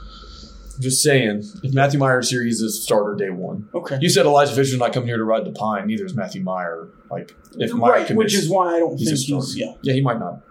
[0.79, 3.67] Just saying, if Matthew Mayer's here, he's a starter day one.
[3.73, 3.97] Okay.
[4.01, 5.88] You said Elijah Fisher's not coming here to ride the pine.
[5.88, 6.88] Neither is Matthew Mayer.
[7.10, 9.57] Like if Mayer right, which is why I don't he's think he's.
[9.57, 10.41] Yeah, yeah, he might not.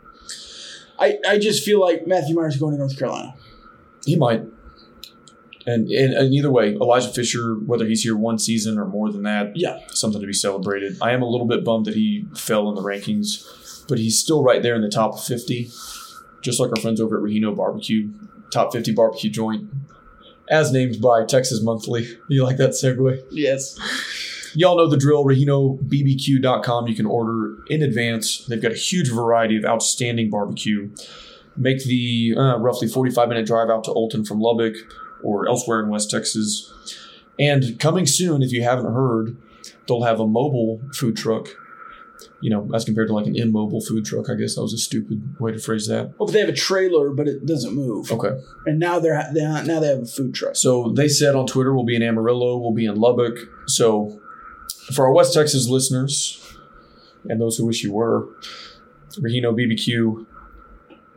[0.99, 3.35] I, I just feel like Matthew Mayer's going to North Carolina.
[4.05, 4.43] He might.
[5.73, 9.23] And, and and either way, Elijah Fisher, whether he's here one season or more than
[9.25, 10.97] that, Yeah, something to be celebrated.
[11.01, 14.43] I am a little bit bummed that he fell in the rankings, but he's still
[14.43, 15.71] right there in the top 50,
[16.43, 18.09] just like our friends over at Rehino Barbecue,
[18.53, 19.69] top 50 barbecue joint,
[20.49, 22.07] as named by Texas Monthly.
[22.29, 23.23] You like that segue?
[23.31, 23.77] yes.
[24.55, 26.89] Y'all know the drill, RehinoBBQ.com.
[26.89, 28.45] You can order in advance.
[28.47, 30.91] They've got a huge variety of outstanding barbecue.
[31.57, 34.75] Make the uh, roughly 45 minute drive out to Olton from Lubbock
[35.23, 36.73] or elsewhere in West Texas.
[37.39, 39.37] And coming soon, if you haven't heard,
[39.87, 41.49] they'll have a mobile food truck.
[42.43, 44.31] You know, as compared to like an immobile food truck.
[44.31, 46.19] I guess that was a stupid way to phrase that.
[46.19, 48.11] Well, but they have a trailer, but it doesn't move.
[48.11, 48.39] Okay.
[48.67, 50.57] And now they're, they now they have a food truck.
[50.57, 53.39] So they said on Twitter we'll be in Amarillo, we'll be in Lubbock.
[53.67, 54.21] So
[54.95, 56.43] for our West Texas listeners
[57.29, 58.29] and those who wish you were,
[59.19, 60.27] Regino BBQ,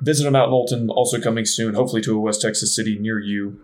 [0.01, 3.19] visit them out in Olton, also coming soon, hopefully to a West Texas city near
[3.19, 3.59] you.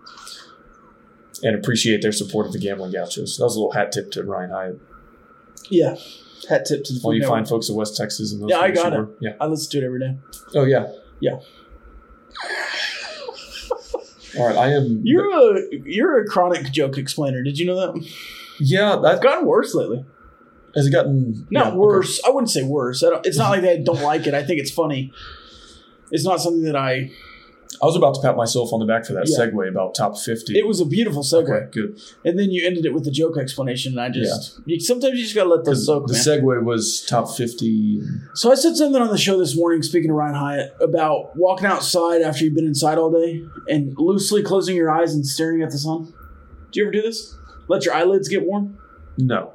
[1.42, 3.38] And appreciate their support of the Gambling Gauchos.
[3.38, 4.80] That was a little hat tip to Ryan Hyatt.
[5.70, 5.96] Yeah,
[6.50, 7.38] hat tip to the All you network.
[7.38, 8.98] fine folks of West Texas and those Yeah, I got it.
[8.98, 9.10] were.
[9.22, 9.34] Yeah.
[9.39, 10.18] I listen to it every day.
[10.56, 10.88] Oh yeah.
[11.22, 11.39] Yeah.
[14.38, 14.58] All right.
[14.58, 15.02] I am.
[15.04, 17.42] You're a you're a chronic joke explainer.
[17.44, 18.06] Did you know that?
[18.60, 18.98] yeah.
[19.00, 20.06] I've gotten worse lately.
[20.76, 21.78] has it gotten Not yeah, okay.
[21.78, 22.22] worse.
[22.26, 23.02] I wouldn't say worse.
[23.04, 24.34] I don't, it's not like I don't like it.
[24.34, 25.12] I think it's funny.
[26.12, 27.12] It's not something that I.
[27.82, 29.45] I was about to pat myself on the back for that Yeah.
[29.45, 30.58] segue about top fifty.
[30.58, 32.00] It was a beautiful segue, Okay, good.
[32.26, 33.93] and then you ended it with the joke explanation.
[33.93, 36.22] And I just you, sometimes you just gotta let those soak, the man.
[36.22, 38.02] segue was top 50.
[38.34, 41.67] So I said something on the show this morning, speaking to Ryan Hyatt, about walking
[41.67, 45.69] outside after you've been inside all day and loosely closing your eyes and staring at
[45.69, 46.12] the sun.
[46.72, 47.36] Do you ever do this?
[47.67, 48.78] Let your eyelids get warm.
[49.17, 49.54] No.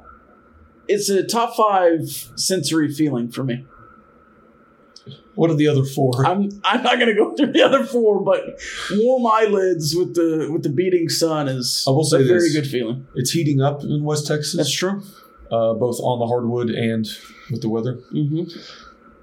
[0.87, 3.65] It's a top five sensory feeling for me.
[5.35, 6.25] What are the other four?
[6.25, 8.41] I'm I'm not gonna go through the other four, but
[8.91, 12.67] warm eyelids with the with the beating sun is I will say a very good
[12.67, 13.05] feeling.
[13.15, 15.01] It's heating up in West Texas, That's true.
[15.51, 17.05] uh, both on the hardwood and
[17.51, 17.95] with the weather.
[18.13, 18.43] Mm-hmm.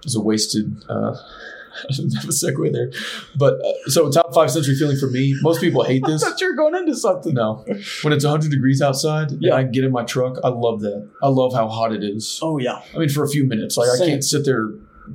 [0.05, 0.85] It's a wasted.
[0.89, 1.17] Uh,
[1.89, 2.91] I didn't have a segue there,
[3.35, 5.35] but uh, so top five century feeling for me.
[5.41, 6.23] Most people hate I this.
[6.23, 7.33] thought you were going into something.
[7.33, 7.65] No,
[8.03, 9.55] when it's 100 degrees outside Yeah.
[9.55, 11.09] I get in my truck, I love that.
[11.23, 12.39] I love how hot it is.
[12.43, 14.69] Oh yeah, I mean, for a few minutes, like I can't sit there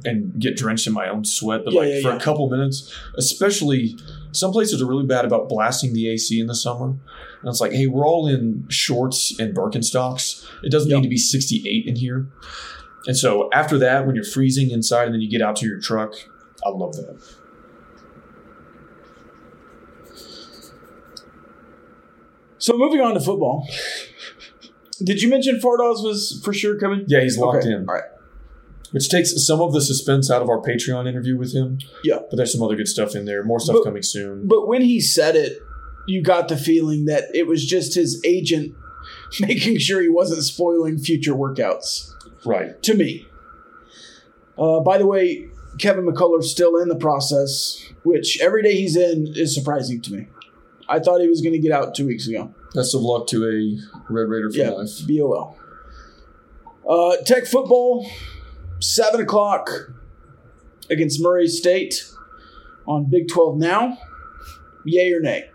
[0.06, 2.16] and get drenched in my own sweat, but Yeah, like yeah, for yeah.
[2.18, 3.98] a couple minutes, especially
[4.32, 6.88] some places are really bad about blasting the AC in the summer.
[6.88, 7.00] And
[7.50, 10.46] it's like, hey, we're all in shorts and Birkenstocks.
[10.64, 10.98] It doesn't Yep.
[10.98, 12.28] need to be 68 in here.
[13.06, 15.80] And so after that, when you're freezing inside and then you get out to your
[15.80, 16.14] truck,
[16.66, 17.18] I love that.
[22.58, 23.68] So moving on to football.
[25.04, 27.06] Did you mention Fardaws was for sure coming?
[27.08, 28.04] Yeah, he's locked Okay, in, All right.
[28.92, 31.80] Which takes some of the suspense out of our Patreon interview with him.
[32.04, 32.20] Yeah.
[32.30, 33.44] But there's some other good stuff in there.
[33.44, 34.48] More stuff But- coming soon.
[34.48, 35.62] But when he said it,
[36.08, 38.76] you got the feeling that it was just his agent
[39.42, 42.12] making sure he wasn't spoiling future workouts.
[42.46, 42.82] right.
[42.84, 43.26] To me.
[44.58, 49.28] Uh, by the way, Kevin McCullar's still in the process, which every day he's in
[49.36, 50.28] is surprising to me.
[50.90, 52.54] I thought he was going to get out two weeks ago.
[52.74, 55.02] Best of luck to a Red Raider for Yeah, life.
[55.08, 55.58] BOL.
[56.90, 58.10] Uh, Tech football,
[58.80, 59.70] 7 o'clock
[60.90, 62.10] against Murray State
[62.88, 63.98] on Big 12 now.
[64.86, 65.50] Yay or nay?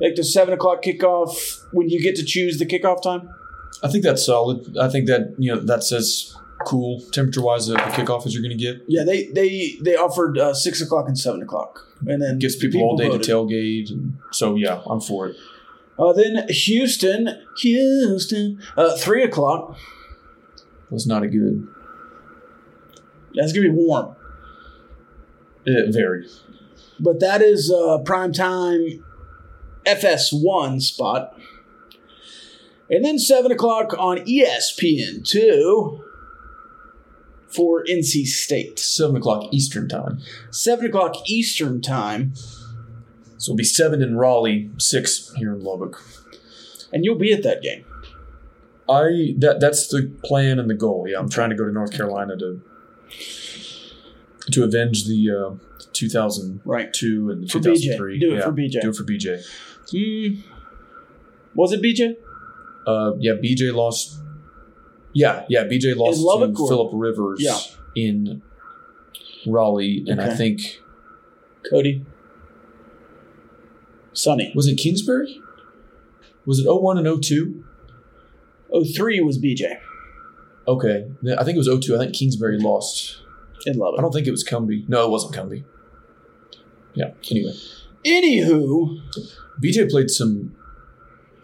[0.00, 3.30] Like the 7 o'clock kickoff when you get to choose the kickoff time?
[3.82, 4.76] I think that's solid.
[4.78, 8.56] I think that you know that says cool temperature wise the kickoff is you're going
[8.56, 8.82] to get.
[8.86, 11.86] Yeah, they they they offered uh, 6 o'clock and 7 o'clock.
[12.06, 13.22] And then Gives people, all day voted.
[13.22, 13.90] to tailgate.
[13.90, 15.36] And so yeah, I'm for it.
[15.98, 19.76] Uh, then Houston, Houston, uh, 3 o'clock.
[20.90, 21.68] That's not a good.
[23.34, 24.16] That's going to be warm.
[25.64, 26.42] It varies.
[26.98, 29.04] but that is a prime time
[29.86, 31.38] FS1 spot.
[32.88, 36.04] And then 7 o'clock on E ESPN 2
[37.48, 38.78] for NC State.
[38.78, 40.20] Seven o'clock Eastern time.
[40.50, 42.32] 7 o'clock Eastern time.
[43.36, 46.02] So it'll be seven in Raleigh, six here in Lubbock.
[46.92, 47.84] And you'll be at that game.
[48.88, 51.06] I that that's the plan and the goal.
[51.08, 52.60] Yeah, I'm trying to go to North Carolina to
[54.50, 55.54] to avenge the uh,
[55.92, 56.84] 2002 Right.
[57.02, 58.16] and the For 2003.
[58.16, 58.20] BJ.
[58.20, 58.80] Do it yeah, for BJ.
[58.80, 59.44] Do it for BJ.
[59.90, 60.40] Hmm.
[61.54, 62.16] Was it BJ?
[62.86, 64.18] Uh, yeah, BJ lost.
[65.12, 67.58] Yeah, yeah, BJ lost to Philip Rivers Yeah.
[67.94, 68.42] in
[69.46, 70.80] Raleigh, and I think
[71.68, 72.04] Cody.
[74.12, 74.52] Sonny.
[74.54, 75.40] was it Kingsbury?
[76.44, 77.64] Was it 01 and 02?
[78.94, 79.78] 03 was BJ
[80.68, 81.96] Okay, I think it was 02.
[81.96, 83.18] I think Kingsbury lost.
[83.66, 83.94] in love.
[83.98, 84.88] I don't think it was Cumbie.
[84.88, 85.64] No, it wasn't Cumbie.
[86.94, 87.10] Yeah.
[87.30, 87.52] Anyway,
[88.04, 89.00] Anywho,
[89.62, 90.54] BJ played some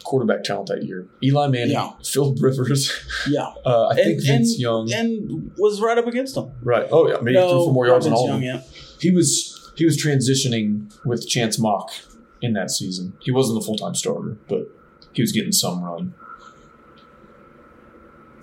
[0.05, 1.07] quarterback talent that year.
[1.22, 1.90] Eli Manning, Yeah.
[2.05, 2.92] Philip Rivers.
[3.29, 3.52] yeah.
[3.66, 4.92] Uh, I think Vince and- Young.
[4.92, 6.52] And was right up against him.
[6.62, 6.87] right.
[6.90, 8.62] Oh yeah, maybe threw for more yards than all of Young, them.
[8.64, 8.79] yeah.
[9.00, 11.90] He was he was transitioning with Chance Mock
[12.40, 13.14] in that season.
[13.20, 14.68] He wasn't the full time starter, but
[15.12, 16.14] he was getting some run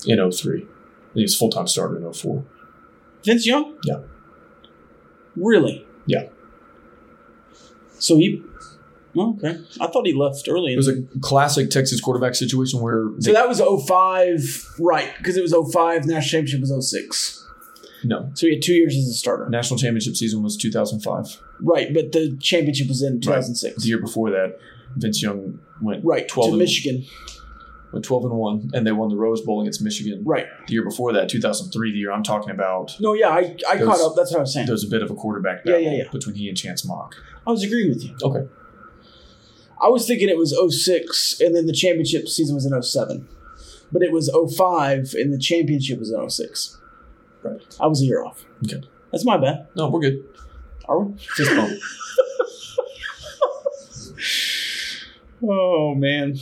[0.05, 0.65] in 03.
[1.13, 2.43] He was full time starter in 04.
[3.23, 3.77] Vince Young?
[3.85, 3.99] Yeah.
[5.35, 5.85] Really?
[6.05, 6.27] Yeah.
[7.99, 8.41] So he.
[9.15, 9.59] oh, okay.
[9.79, 10.73] I thought he left early.
[10.73, 15.11] It was a classic Texas quarterback situation where so that was 05, right?
[15.17, 17.47] Because it was 05, national championship was 06.
[18.03, 19.47] no So he had two years as a starter.
[19.49, 21.41] national championship season was 2005.
[21.61, 23.81] Right, but the championship was in 2006.
[23.83, 24.59] The year before that,
[24.97, 27.05] Vince Young went Right, 12 to Michigan.
[27.93, 30.21] Went 12 and 1 and they won the Rose Bowl against Michigan.
[30.25, 30.47] Right.
[30.67, 33.85] The year before that, 2003, the year I'm talking about, No, yeah, I, I There
[33.85, 34.13] caught up.
[34.15, 34.65] That's what I was saying.
[34.65, 36.11] there was a bit of a quarterback Yeah, battle yeah, yeah.
[36.11, 37.15] between he and Chance Mock.
[37.47, 38.15] I was agreeing with you.
[38.21, 38.47] Okay.
[39.81, 43.27] I was thinking it was 06 and then the championship season was in 07.
[43.91, 46.79] But it was 05 and the championship was in 06.
[47.43, 47.61] Right.
[47.79, 48.45] I was a year off.
[48.65, 48.81] Okay.
[49.11, 49.67] That's my bad.
[49.75, 50.23] No, we're good.
[50.87, 51.17] Are we?
[51.17, 51.73] Fist bump.
[55.45, 56.35] Oh, man.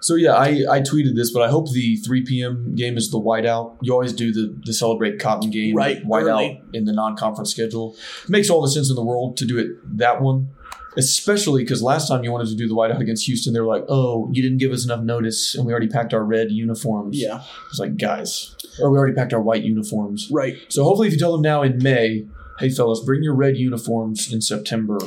[0.00, 2.74] So yeah, I, I tweeted this, but I hope the 3 p.m.
[2.74, 3.76] game is the whiteout.
[3.82, 6.62] You always do the, the celebrate cotton game Right, whiteout early.
[6.72, 7.94] in the non-conference schedule.
[8.28, 10.48] makes all the sense in the world to do it that one,
[10.96, 13.84] especially because last time you wanted to do the whiteout against Houston, they were like,
[13.88, 17.42] "Oh, you didn't give us enough notice, and we already packed our red uniforms." Yeah,
[17.68, 20.28] it's like guys, or we already packed our white uniforms.
[20.32, 20.56] right.
[20.68, 22.26] So hopefully, if you tell them now in May,
[22.58, 24.98] hey fellas, bring your red uniforms in September.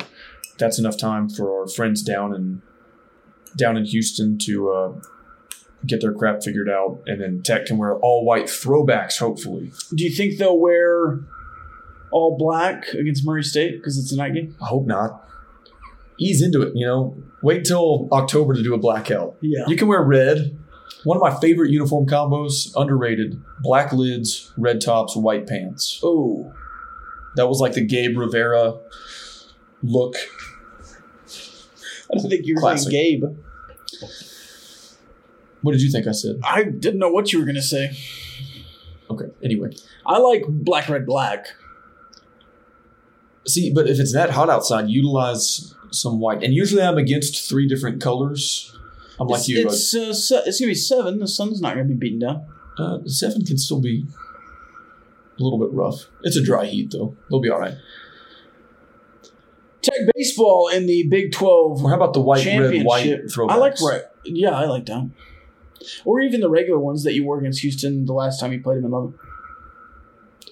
[0.58, 2.62] That's enough time for our friends down in
[3.58, 4.94] down in Houston to uh,
[5.86, 9.20] get their crap figured out, and then Tech can wear all white throwbacks.
[9.20, 11.20] Hopefully, Do you think they'll wear
[12.12, 14.56] all black against Murray State because it's a night game?
[14.62, 15.28] I hope not.
[16.18, 17.18] Ease into it, you know.
[17.42, 19.36] Wait till October to do a blackout.
[19.42, 19.66] Yeah.
[19.68, 20.58] You can wear red.
[21.04, 26.00] One of my favorite uniform combos, underrated: black lids, red tops, white pants.
[26.04, 26.54] Oh,
[27.36, 28.76] That was like the Gabe Rivera
[29.82, 30.16] look.
[32.14, 32.92] I don't think you were Classic.
[32.92, 33.38] saying Gabe.
[35.62, 36.40] What did you think I said?
[36.44, 37.92] I didn't know what you were going to say.
[39.10, 39.26] Okay.
[39.44, 39.72] Anyway,
[40.06, 41.48] I like black, red, black.
[43.48, 46.44] see, but if it's that hot outside, utilize some white.
[46.44, 48.76] And usually, I'm against three different colors.
[49.20, 49.66] I'm like it's, you.
[49.66, 51.20] It's, uh, se- it's going to be seven.
[51.20, 52.46] The sun's not going to be beaten down.
[52.78, 54.06] uh, seven can still be
[55.40, 56.08] a little bit rough.
[56.24, 57.16] It's a dry heat though.
[57.30, 57.76] They'll be all right.
[59.84, 63.52] Tech baseball in the Big 12 Or how about the white, red, white throwbacks?
[63.52, 64.08] I like red.
[64.26, 65.10] Yeah, I like that.
[66.06, 68.78] Or even the regular ones that you wore against Houston the last time you played
[68.78, 69.20] them in Lubbock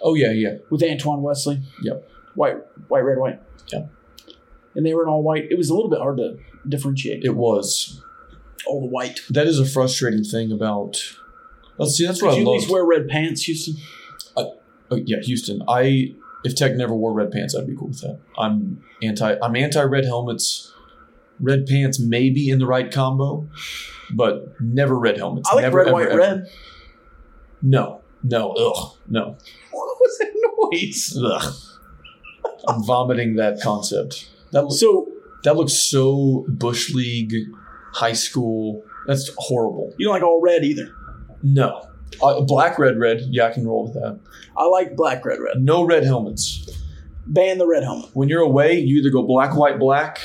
[0.03, 0.57] Oh yeah, yeah.
[0.69, 1.61] with Antoine Wesley.
[1.83, 2.09] Yep.
[2.35, 2.57] White,
[2.89, 3.39] white, red, white.
[3.71, 3.89] Yep.
[4.75, 5.45] And they were in all white.
[5.49, 8.01] It was a little bit hard to differentiate It was.
[8.65, 9.19] all the white.
[9.29, 10.97] That is a frustrating thing about.
[11.77, 12.05] Let's see.
[12.05, 12.55] That's what Did I you at love.
[12.61, 13.75] least wear red pants, Houston?
[14.35, 14.57] Oh,
[15.05, 15.61] yeah, Houston.
[15.69, 18.19] I if Tech never wore red pants, I'd be cool with that.
[18.37, 19.35] I'm anti.
[19.41, 20.73] I'm anti red helmets.
[21.39, 23.47] Red pants may be in the right combo,
[24.11, 25.49] but never red helmets.
[25.51, 26.17] I like never, red, ever, white, ever.
[26.17, 26.47] red.
[27.63, 29.37] No, no, ugh, no.
[29.71, 30.31] What was that
[30.71, 31.17] noise?
[31.23, 31.53] Ugh.
[32.67, 34.29] I'm vomiting that concept.
[34.51, 35.07] That looks So
[35.43, 37.33] that looks so bush league,
[37.93, 38.83] high school.
[39.07, 39.93] That's horrible.
[39.97, 40.93] you don't like all red either.
[41.41, 41.89] No,
[42.21, 43.21] uh, black, red, red.
[43.29, 44.19] Yeah, I can roll with that.
[44.57, 45.61] I like black, red, red.
[45.61, 46.67] No red helmets.
[47.27, 48.09] Ban the red helmet.
[48.13, 50.19] When you're away, you either go black, white, black,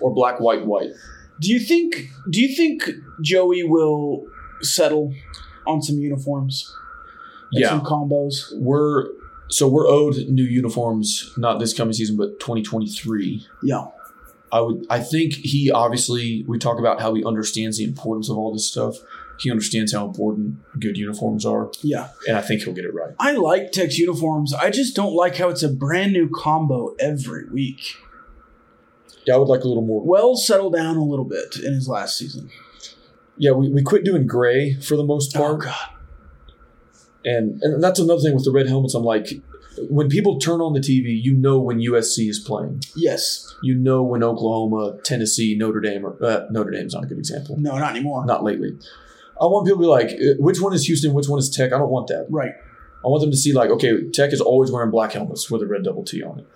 [0.00, 0.90] or black, white, white.
[1.40, 2.08] Do you think?
[2.30, 2.88] Do you think
[3.22, 4.24] Joey will
[4.62, 5.12] settle
[5.66, 6.72] on some uniforms?
[7.52, 7.68] Like Yeah.
[7.70, 8.52] some combos.
[8.58, 9.06] We're
[9.48, 13.46] so we're owed new uniforms, not this coming season, but 2023.
[13.62, 13.84] Yeah,
[14.50, 18.36] I would I think he obviously we talk about how he understands the importance of
[18.38, 18.96] all this stuff.
[19.38, 22.10] He understands how important good uniforms are, yeah.
[22.28, 23.14] and I think he'll get it right.
[23.18, 24.54] I like Tech's uniforms.
[24.54, 27.96] I just don't like how it's a brand new combo every week.
[29.26, 30.02] Yeah, I would like a little more.
[30.02, 32.50] Wells settled down a little bit in his last season.
[33.36, 35.62] Yeah, we, we quit doing gray for the most Oh part.
[35.62, 35.88] God.
[37.24, 38.94] And and that's another thing with the red helmets.
[38.94, 39.40] I'm like,
[39.88, 42.82] when people turn on the TV, you know when USC is playing.
[42.94, 43.54] Yes.
[43.62, 47.56] You know when Oklahoma, Tennessee, Notre Dame, or uh, Notre Dame's not a good example.
[47.58, 48.24] No, not anymore.
[48.26, 48.78] Not lately.
[49.40, 51.72] I want people to be like, uh, which one is Houston, which one is Tech?
[51.72, 52.26] I don't want that.
[52.30, 52.52] Right.
[53.04, 55.66] I want them to see like, okay, Tech is always wearing black helmets with a
[55.66, 56.46] red double T on it.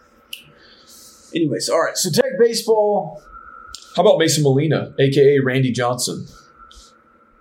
[1.35, 1.97] Anyways, all right.
[1.97, 3.23] So Tech baseball.
[3.97, 6.27] How about Mason Molina, aka Randy Johnson?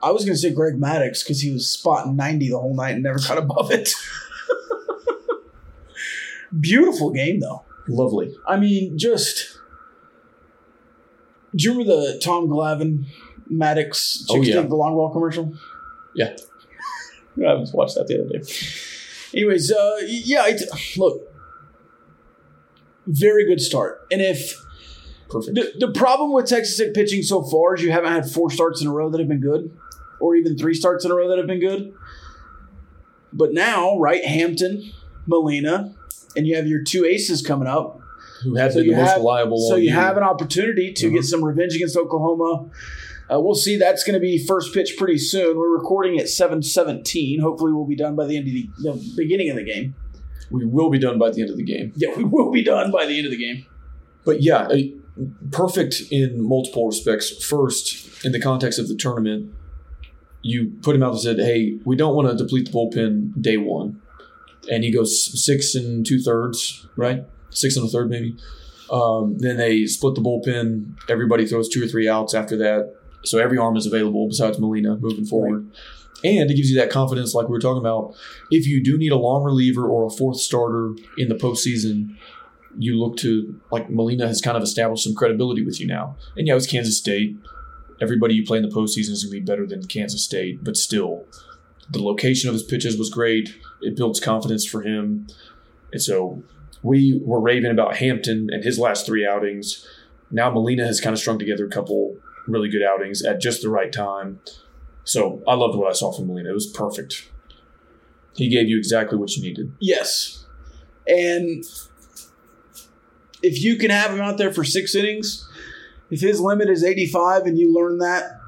[0.02, 2.96] I was going to say Greg Maddux because he was spotting 90 the whole night
[2.96, 3.90] and never got above it.
[6.60, 7.64] Beautiful game, though.
[7.88, 8.36] Lovely.
[8.48, 9.60] I mean, just.
[11.56, 13.06] Do you remember the Tom Glavine
[13.52, 14.62] Maddux Oh, yeah.
[14.62, 15.54] Dig the Long Ball commercial?
[16.16, 16.36] Yeah.
[17.48, 18.42] I was watched that the other day.
[19.34, 20.62] Anyways, uh, yeah, it,
[20.98, 21.22] look,
[23.06, 24.06] very good start.
[24.12, 24.54] And if
[25.30, 25.56] Perfect.
[25.56, 28.82] the, the problem with Texas Tech pitching so far is you haven't had four starts
[28.82, 29.76] in a row that have been good,
[30.20, 31.94] or even three starts in a row that have been good.
[33.34, 34.92] But now, right, Hampton,
[35.28, 35.94] Molina,
[36.36, 38.00] and you have your two aces coming up.
[38.44, 39.94] Who have So been the most have- reliable So you year.
[39.96, 41.14] have an opportunity to Mhm.
[41.14, 42.70] get some revenge against Oklahoma.
[43.32, 43.78] Uh, we'll see.
[43.78, 45.58] That's going to be first pitch pretty soon.
[45.58, 47.42] We're recording at seven seventeen.
[47.42, 49.96] Hopefully, we'll be done by the end of the, the beginning of the game.
[50.50, 51.92] We will be done by the end of the game.
[51.96, 53.66] Yeah, we will be done by the end of the game.
[54.24, 54.94] But yeah, a-
[55.52, 57.44] perfect in multiple respects.
[57.44, 59.54] First, in the context of the tournament,
[60.42, 63.58] you put him out and said, "Hey, we don't want to deplete the bullpen day
[63.58, 64.02] one,"
[64.72, 67.26] and he goes six and two thirds, right?
[67.50, 68.38] Six and a third, maybe.
[68.90, 70.96] Um, then they split the bullpen.
[71.10, 72.96] Everybody throws two or three outs after that,
[73.28, 75.70] so every arm is available besides Molina moving forward.
[76.24, 78.16] And it gives you that confidence, like we were talking about.
[78.50, 82.16] If you do need a long reliever or a fourth starter in the postseason,
[82.78, 86.16] you look to like Molina has kind of established some credibility with you now.
[86.36, 87.38] And yeah, it's Kansas State.
[88.02, 90.78] Everybody you play in the postseason is going to be better than Kansas State, but
[90.78, 91.26] still,
[91.90, 93.56] the location of his pitches was great.
[93.82, 95.28] It builds confidence for him.
[95.92, 96.44] And so
[96.84, 99.88] we were raving about Hampton and his last three outings.
[100.30, 102.18] Now Molina has kind of strung together a couple
[102.48, 104.40] really good outings at just the right time.
[105.04, 106.50] So I loved what I saw from Molina.
[106.50, 107.30] It was perfect.
[108.36, 109.72] He gave you exactly what you needed.
[109.80, 110.46] Yes,
[111.08, 111.64] and
[113.42, 115.48] if you can have him out there for six innings,
[116.10, 118.40] if his limit is eighty five and you learn that,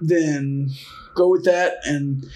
[0.00, 0.70] then
[1.14, 1.74] go with that.
[1.84, 2.26] And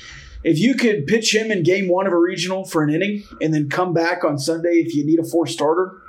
[0.45, 3.53] if you could pitch him in game one of a regional for an inning and
[3.53, 6.03] then come back on Sunday if you need a fourth starter,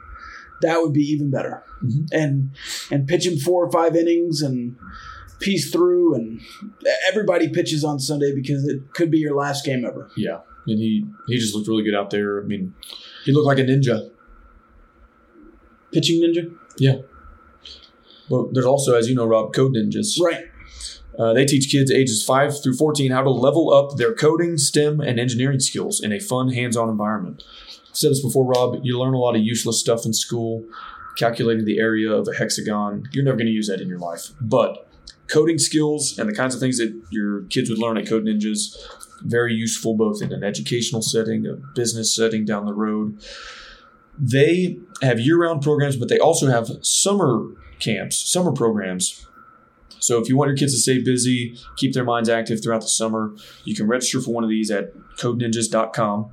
[0.61, 1.63] that would be even better.
[1.83, 2.07] Mhm.
[2.11, 2.51] And
[2.91, 4.75] and pitch him four or five innings and
[5.39, 6.41] piece through and
[7.07, 10.09] everybody pitches on Sunday because it could be your last game ever.
[10.17, 12.41] Yeah, and he he just looked really good out there.
[12.41, 12.73] I mean,
[13.25, 14.09] he looked like a ninja.
[15.91, 16.53] Pitching ninja?
[16.77, 16.97] Yeah.
[18.29, 20.19] But there's also, as you know, Rob, code ninjas.
[20.19, 20.45] Right.
[21.17, 24.99] Uh, they teach kids ages five through fourteen how to level up their coding, STEM,
[24.99, 27.43] and engineering skills in a fun, hands-on environment.
[27.97, 28.79] Said this before, Rob.
[28.83, 30.63] You learn a lot of useless stuff in school,
[31.17, 33.09] calculating the area of a hexagon.
[33.11, 34.87] You're never going to use that in your life, but
[35.25, 38.77] coding skills and the kinds of things that your kids would learn at Code Ninjas
[39.23, 43.19] very useful both in an educational setting, a business setting down the road.
[44.15, 47.47] They have year-round programs, but they also have summer
[47.79, 49.25] camps, summer programs.
[49.97, 52.89] So if you want your kids to stay busy, keep their minds active throughout the
[52.89, 53.33] summer,
[53.63, 56.31] you can register for one of these at codeninjas.com.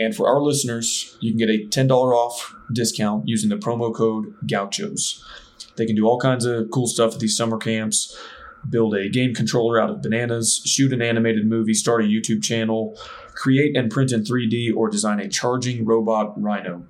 [0.00, 4.34] And for our listeners, you can get a $10 off discount using the promo code
[4.46, 5.22] Gauchos.
[5.76, 8.16] They can do all kinds of cool stuff at these summer camps.
[8.68, 12.98] Build a game controller out of bananas, shoot an animated movie, start a YouTube channel,
[13.34, 16.86] create and print in 3D, or design a charging robot rhino.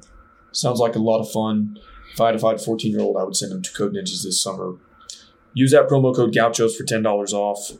[0.52, 1.80] Sounds like a lot of fun.
[2.12, 4.40] If I had a 14 year old, I would send them to Code Ninjas this
[4.40, 4.76] summer.
[5.52, 7.72] Use that promo code Gauchos for $10 off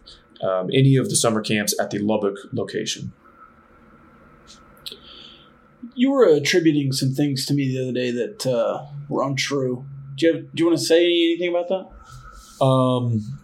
[0.43, 3.13] um, any of the summer camps at the Lubbock location.
[5.95, 9.85] You were attributing some things to me the other day that uh, were untrue.
[10.17, 12.65] Do you, have, do you want to say anything about that?
[12.65, 13.39] Um,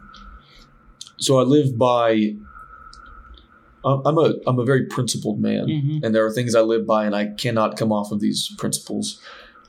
[1.16, 2.34] so I live by.
[3.84, 6.00] I'm a I'm a very principled man, Mhm.
[6.04, 9.20] and there are things I live by, and I cannot come off of these principles.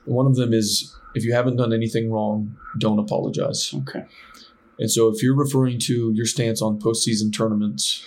[0.06, 3.72] One of them is if you haven't done anything wrong, don't apologize.
[3.72, 4.04] Okay.
[4.78, 8.04] And so if you're referring to your stance on postseason tournaments,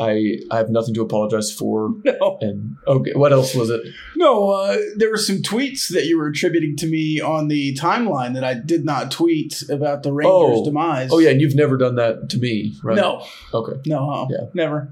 [0.00, 1.90] I I have nothing to apologize for.
[2.04, 3.82] No, And okay, what else was it?
[4.16, 4.50] no.
[4.50, 8.44] Uh, there were some tweets that you were attributing to me on the timeline that
[8.44, 10.64] I did not tweet about the Rangers' Oh.
[10.64, 11.10] demise.
[11.12, 12.96] Oh yeah, and you've never done that to me, right?
[12.96, 13.78] No, Okay.
[13.86, 14.46] no, uh, Yeah.
[14.54, 14.88] never.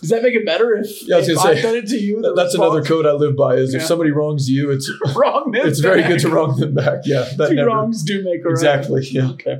[0.00, 1.96] Does that make it better if, Yeah, I was if say, I've done it to
[1.98, 2.22] you?
[2.36, 3.54] That's another code I live by.
[3.56, 5.50] Is if somebody wrongs you, it's wrong.
[5.50, 7.00] them it's very good to wrong them back.
[7.04, 8.50] Yeah, that Two never wrongs do make a right.
[8.52, 9.02] exactly.
[9.10, 9.30] Yeah.
[9.30, 9.58] Okay.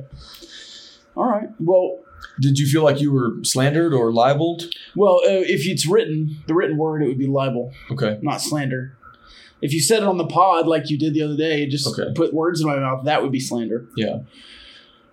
[1.17, 1.49] All right.
[1.59, 1.99] Well,
[2.39, 4.63] Did you feel like you were slandered or libeled?
[4.95, 8.17] well, uh, if it's written, the written word, it would be libel, Okay.
[8.21, 8.95] not slander.
[9.61, 12.11] If you said it on the pod like you did the other day, just Okay.
[12.15, 13.87] put words in my mouth, that would be slander.
[13.97, 14.19] Yeah.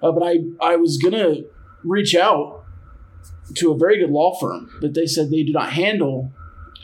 [0.02, 1.36] Uh, but I, I was gonna
[1.82, 2.62] reach out
[3.56, 6.32] to a very good law firm, but they said they do not handle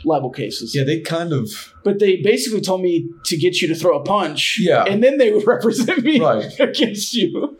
[0.05, 0.75] libel cases.
[0.75, 4.03] Yeah, they kind of But they basically told me to get you to throw a
[4.03, 4.57] punch.
[4.59, 4.83] Yeah.
[4.83, 6.51] And then they would represent me Right.
[6.59, 7.52] against you.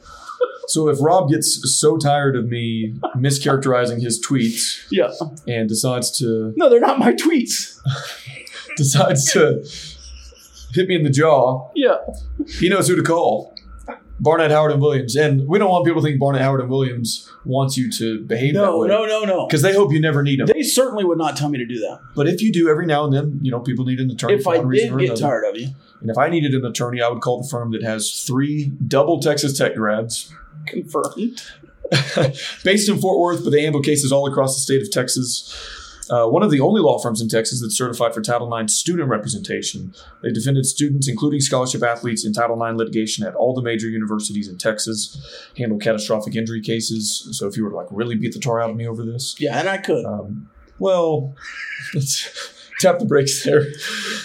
[0.68, 5.12] So if Rob gets so tired of me mischaracterizing his tweets Yeah.
[5.48, 7.80] and decides to No, they're not my tweets.
[8.78, 9.64] decides to
[10.74, 11.98] hit me in the jaw, Yeah.
[12.60, 13.54] he knows who to call.
[14.20, 15.16] Barnett, Howard, and Williams.
[15.18, 18.54] And we don't want people to think Barnett, Howard, and Williams wants you to behave
[18.54, 18.88] that No, way.
[18.88, 19.48] no, no, no.
[19.48, 20.48] Because they hope you never need them.
[20.48, 22.00] They certainly would not tell me to do that.
[22.16, 24.44] But if you do every now and then, you know, people need an attorney If
[24.44, 27.02] for I one reason did get tired of you, And if I needed an attorney,
[27.02, 30.34] I would call the firm that has three double Texas Tech grads
[30.66, 31.42] confirmed.
[32.64, 35.54] based in Fort Worth, but they handle cases all across the state of Texas.
[36.10, 39.08] Uh, one of the only law firms in Texas that's certified for Title IX student
[39.10, 39.94] representation.
[40.22, 44.48] They defended students, including scholarship athletes, in Title IX litigation at all the major universities
[44.50, 45.18] in Texas.
[45.58, 47.28] Handle catastrophic injury cases.
[47.32, 49.36] So if you were to like really beat the tar out of me over this,
[49.40, 50.04] Yeah, and I could.
[50.06, 51.36] um, well,
[51.94, 52.28] let's
[52.82, 53.62] tap the brakes there.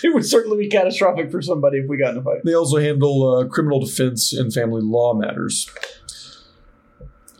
[0.03, 2.41] it would certainly be catastrophic for somebody if we got in a fight.
[2.45, 5.71] They also handle uh, criminal defense and family law matters.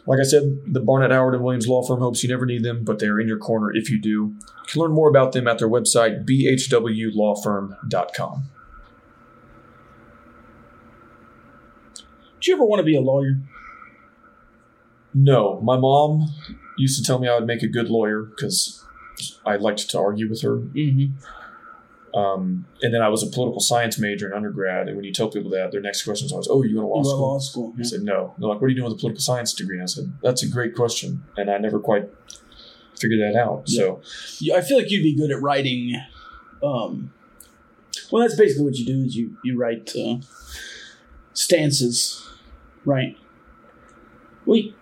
[0.09, 2.83] Like I said, the Barnett Howard and Williams law firm hopes you never need them,
[2.83, 4.09] but they are in your corner if you do.
[4.09, 8.45] You can learn more about them at their website, bhwlawfirm.com.
[12.41, 13.39] Do you ever want to be a lawyer?
[15.13, 16.29] No, my mom
[16.79, 18.83] used to tell me I would make a good lawyer because
[19.45, 20.57] I liked to argue with her.
[20.57, 21.19] Mm-hmm.
[22.15, 25.29] Um, and then I was a political science major in undergrad, and when you tell
[25.29, 27.11] people that, their next question is always, "Oh, you go to law You go to
[27.11, 27.75] school?" law school.
[27.79, 28.35] I said, no.
[28.39, 29.77] They're like, what are you doing with a political science degree?
[29.77, 31.23] And I said, that's a great question.
[31.37, 32.09] And I never quite
[32.99, 33.69] figured that out.
[33.69, 34.01] So,
[34.41, 35.95] Yeah, I feel like you'd be good at writing.
[36.63, 37.13] Um,
[38.11, 40.17] well, that's basically what you do is you you write uh,
[41.35, 42.27] stances,
[42.85, 43.17] right?
[44.47, 44.73] You,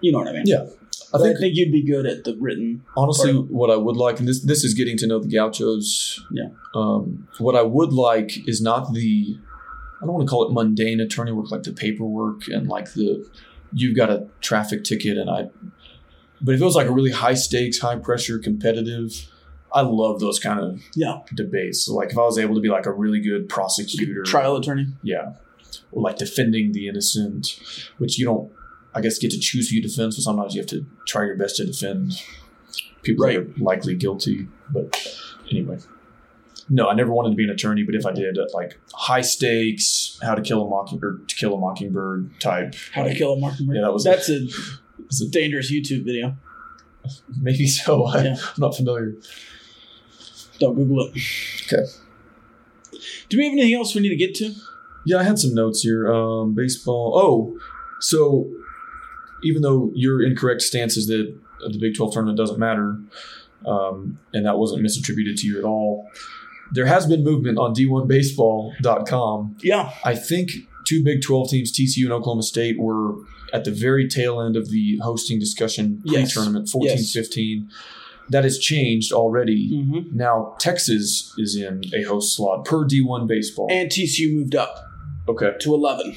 [0.00, 0.42] you know what I mean.
[0.46, 0.66] Yeah.
[1.12, 2.82] I But I think, think you'd be good at the written.
[2.96, 6.24] honestly, what I would like, and this, this is getting to know the gauchos.
[6.30, 6.48] Yeah.
[6.74, 9.36] Um, what I would like is not the,
[10.00, 13.28] I don't want to call it mundane attorney work, like the paperwork and like the,
[13.72, 15.50] you've got a traffic ticket and I,
[16.40, 19.28] but if it was like a really high stakes, high pressure, competitive,
[19.72, 21.84] I love those kind of Yeah, debates.
[21.84, 24.86] So like if I was able to be like a really good prosecutor, trial attorney.
[25.02, 25.34] Yeah.
[25.92, 27.60] Or like defending the innocent,
[27.98, 28.50] which you don't,
[28.94, 30.14] I guess, get to choose who you defend.
[30.14, 32.12] So sometimes you have to try your best to defend
[33.02, 34.48] people that are likely guilty.
[34.72, 34.96] But
[35.50, 35.78] anyway,
[36.68, 37.82] no, I never wanted to be an attorney.
[37.84, 41.54] But if I did, uh, like high stakes, how to kill a mockingbird, to kill
[41.54, 42.74] a mockingbird type.
[42.92, 43.76] How to kill a mockingbird.
[43.76, 44.46] Yeah, that was- that's a
[45.08, 46.36] Is it- dangerous YouTube video.
[47.40, 48.04] Maybe so.
[48.06, 48.36] I, Yeah.
[48.40, 49.14] I'm not familiar.
[50.58, 51.22] Don't Google it.
[51.72, 51.84] Okay.
[53.30, 54.52] Do we have anything else we need to get to?
[55.06, 56.12] Yeah, I had some notes here.
[56.12, 57.12] Um, baseball.
[57.16, 57.58] Oh,
[58.00, 58.50] so
[59.42, 61.34] even though your incorrect stance is that
[61.70, 62.98] the Big 12 tournament doesn't matter,
[63.66, 66.08] um, and that wasn't misattributed to you at all,
[66.72, 69.56] there has been movement on D1Baseball.com.
[69.62, 69.90] Yeah.
[70.04, 70.50] I think
[70.84, 73.14] two Big 12 teams, TCU and Oklahoma State, were
[73.52, 77.12] at the very tail end of the hosting discussion pre-tournament, 14, yes.
[77.12, 77.68] 15.
[78.28, 79.72] That has changed already.
[79.72, 80.16] Mm-hmm.
[80.16, 83.66] Now Texas is in a host slot per D1 baseball.
[83.68, 84.84] And TCU moved up.
[85.28, 85.52] Okay.
[85.60, 86.14] To 11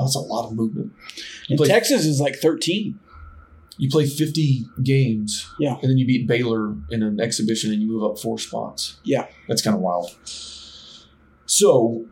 [0.00, 0.92] that's a lot of movement.
[1.48, 2.98] You And play- Texas is like thirteen.
[3.78, 5.78] you play 50 games, Yeah.
[5.80, 8.96] and then you beat Baylor in an exhibition, and you move up four spots.
[9.04, 9.26] Yeah.
[9.48, 10.10] That's kind of wild.
[11.46, 12.04] So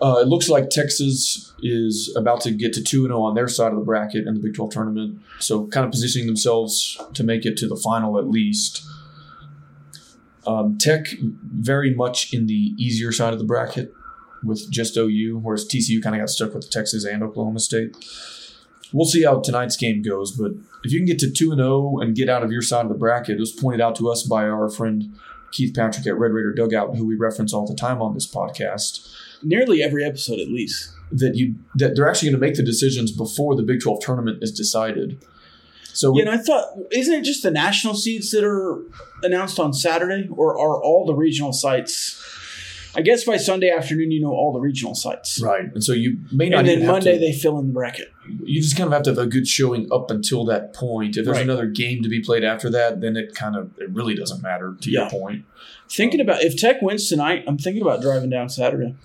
[0.00, 3.72] uh, it looks like Texas is about to get to 2 0 on their side
[3.72, 5.18] of the bracket in the Big 12 tournament.
[5.40, 8.82] So, kind of positioning themselves to make it to the final at least.
[10.46, 13.92] Um, Tech very much in the easier side of the bracket
[14.44, 17.96] with just OU, whereas TCU kind of got stuck with Texas and Oklahoma State.
[18.92, 20.52] We'll see how tonight's game goes, but
[20.84, 22.98] if you can get to 2 0 and get out of your side of the
[22.98, 25.14] bracket, it was pointed out to us by our friend
[25.52, 29.14] Keith Patrick at Red Raider Dugout, who we reference all the time on this podcast,
[29.42, 30.92] Nearly every episode, at least.
[31.12, 34.42] that you that they're actually going to make the decisions before the Big 12 tournament
[34.42, 35.22] is decided.
[35.92, 38.82] So Yeah, and I thought, isn't it just the national seeds that are
[39.22, 42.22] announced on Saturday, or are all the regional sites?
[42.98, 45.40] I guess by Sunday afternoon, you know all the regional sites.
[45.40, 48.08] right, and so you may not And then Monday, to- they fill in the bracket.
[48.42, 51.16] you just kind of have to have a good showing up until that point.
[51.16, 51.44] If there's Right.
[51.44, 54.74] another game to be played after that, then it kind of it really doesn't matter
[54.80, 55.02] to Yeah.
[55.02, 55.44] your point.
[55.88, 58.96] Thinking about if Tech wins tonight, I'm thinking about driving down Saturday,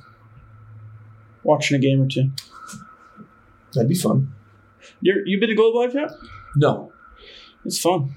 [1.43, 2.31] watching a game or two.
[3.73, 4.33] That'd be fun.
[5.01, 6.11] You're, you been to Globe Life yet?
[6.55, 6.91] No,
[7.65, 8.15] It's fun.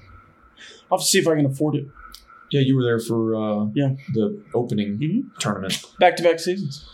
[0.91, 1.87] I'll have to see if I can afford it.
[2.51, 3.95] Yeah, you were there for uh, Yeah.
[4.13, 5.39] the opening Mhm.
[5.39, 5.83] tournament.
[5.99, 6.85] Back to back seasons.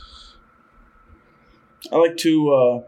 [1.92, 2.82] I like to uh,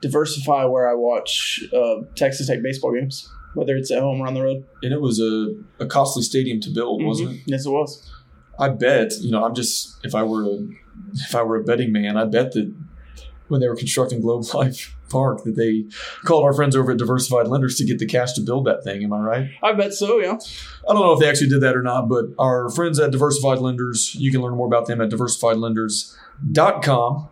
[0.00, 4.34] diversify where I watch uh, Texas Tech baseball games, whether it's at home or on
[4.34, 4.64] the road.
[4.82, 7.40] And it was a, a costly stadium to build, wasn't it?
[7.46, 8.10] Yes, it was.
[8.58, 10.66] I bet, you know, I'm just if I were a
[11.12, 12.72] if I were a betting man, I bet that
[13.48, 15.84] when they were constructing Globe Life Park that they
[16.24, 19.02] called our friends over at Diversified Lenders to get the cash to build that thing.
[19.04, 19.50] Am I right?
[19.62, 20.18] I bet so.
[20.18, 20.38] Yeah.
[20.88, 23.58] I don't know if they actually did that or not, but our friends at Diversified
[23.58, 27.28] Lenders, you can learn more about them at diversifiedlenders.com.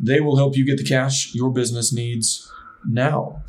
[0.00, 2.48] They will help you get the cash your business needs
[2.86, 3.42] now.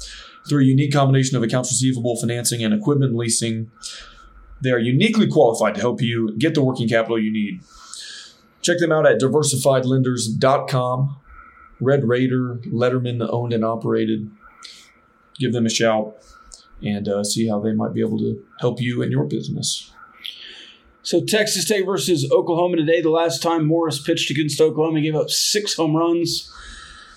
[0.47, 3.70] Through a unique combination of accounts receivable, financing, and equipment leasing,
[4.62, 7.62] they are uniquely qualified to help you get the working capital you need.
[8.62, 11.18] Check them out at diversifiedlenders.com.
[11.82, 14.30] Red Raider, Letterman owned and operated.
[15.38, 16.17] Give them a shout
[16.82, 19.91] and uh, see how they might be able to help you in your business.
[21.01, 23.01] So Texas Tech versus Oklahoma today.
[23.01, 26.53] The last time Morris pitched against Oklahoma, gave up six home runs.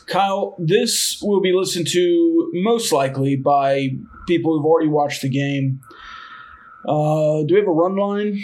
[0.07, 3.91] Kyle, this will be listened to most likely by
[4.27, 5.81] people who've already watched the game.
[6.87, 8.43] Uh, do we have a run line?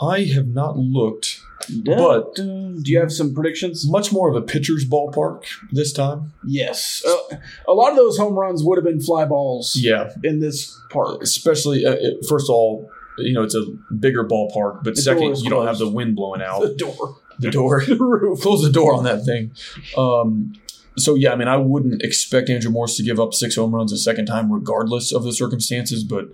[0.00, 1.40] I have not looked
[1.84, 3.88] But- do you have some predictions?
[3.88, 6.32] much more of a pitcher's ballpark this time.
[6.46, 7.02] Yes.
[7.06, 7.36] Uh,
[7.66, 11.22] a lot of those home runs would have been fly balls Yeah, in this park.
[11.22, 12.88] especially uh, it- first of all,
[13.18, 13.64] you know it's a
[13.98, 17.16] bigger ballpark, but The second, you don't have the wind blowing out The door.
[17.38, 17.82] the door.
[17.86, 18.40] The roof.
[18.42, 19.52] Close the door on that thing.
[19.96, 20.52] Um,
[20.98, 23.92] so yeah, I mean, I wouldn't expect Andrew Morris to give up six home runs
[23.92, 26.04] a second time, regardless of the circumstances.
[26.04, 26.26] But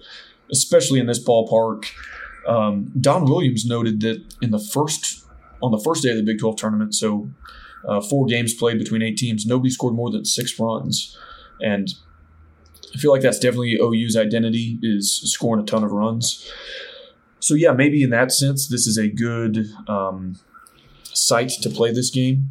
[0.50, 1.86] especially in this ballpark,
[2.48, 5.21] um, Don Williams noted that in the first
[5.62, 7.30] on the first day of the Big Twelve tournament, so
[7.86, 11.16] uh, four games played between eight teams, nobody scored more than six runs,
[11.60, 11.88] and
[12.94, 16.50] I feel like that's definitely OU's identity is scoring a ton of runs.
[17.40, 20.38] So yeah, maybe in that sense, this is a good um,
[21.02, 22.50] site to play this game.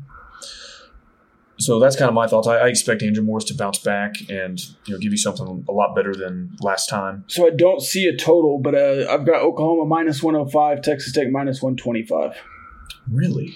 [1.59, 2.47] So that's kind of my thoughts.
[2.47, 5.71] I, I expect Andrew Morris to bounce back and you know give you something a
[5.71, 7.23] lot better than last time.
[7.27, 11.29] So I don't see a total, but uh, I've got Oklahoma minus 105, Texas Tech
[11.29, 12.35] minus 125.
[13.09, 13.55] Really?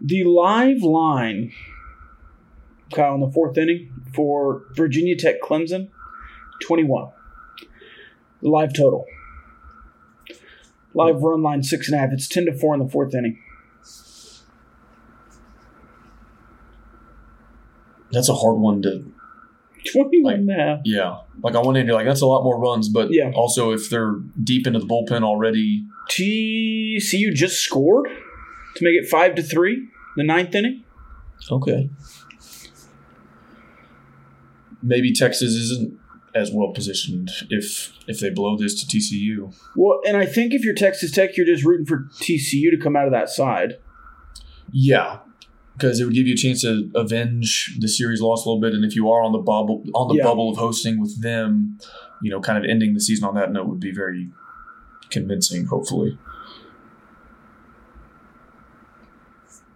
[0.00, 1.52] The live line,
[2.94, 5.88] Kyle, in the fourth inning for Virginia Tech Clemson,
[6.62, 7.10] 21.
[8.42, 9.06] The live total.
[10.94, 12.12] Live run line, six and a half.
[12.12, 13.38] It's 10 to 4 in the fourth inning.
[18.10, 19.12] That's a hard one to
[19.92, 20.80] 21 and a half.
[20.84, 21.18] yeah.
[21.42, 23.30] Like on one end, you're like that's a lot more runs, but Yeah.
[23.34, 28.08] also if they're deep into the bullpen already, TCU just scored
[28.76, 30.84] to make it 5 to 3, the ninth inning.
[31.50, 31.90] okay.
[34.82, 35.98] Maybe Texas isn't
[36.34, 39.52] as well positioned if if they blow this to TCU.
[39.74, 42.94] Well, and I think if you're Texas Tech, you're just rooting for TCU to come
[42.96, 43.78] out of that side.
[44.70, 45.18] Yeah,
[45.78, 48.72] because it would give you a chance to avenge the series loss a little bit,
[48.74, 50.24] and if you are on the bubble on the Yeah.
[50.24, 51.78] bubble of hosting with them,
[52.20, 54.28] you know, kind of ending the season on that note would be very
[55.10, 55.66] convincing.
[55.66, 56.18] Hopefully,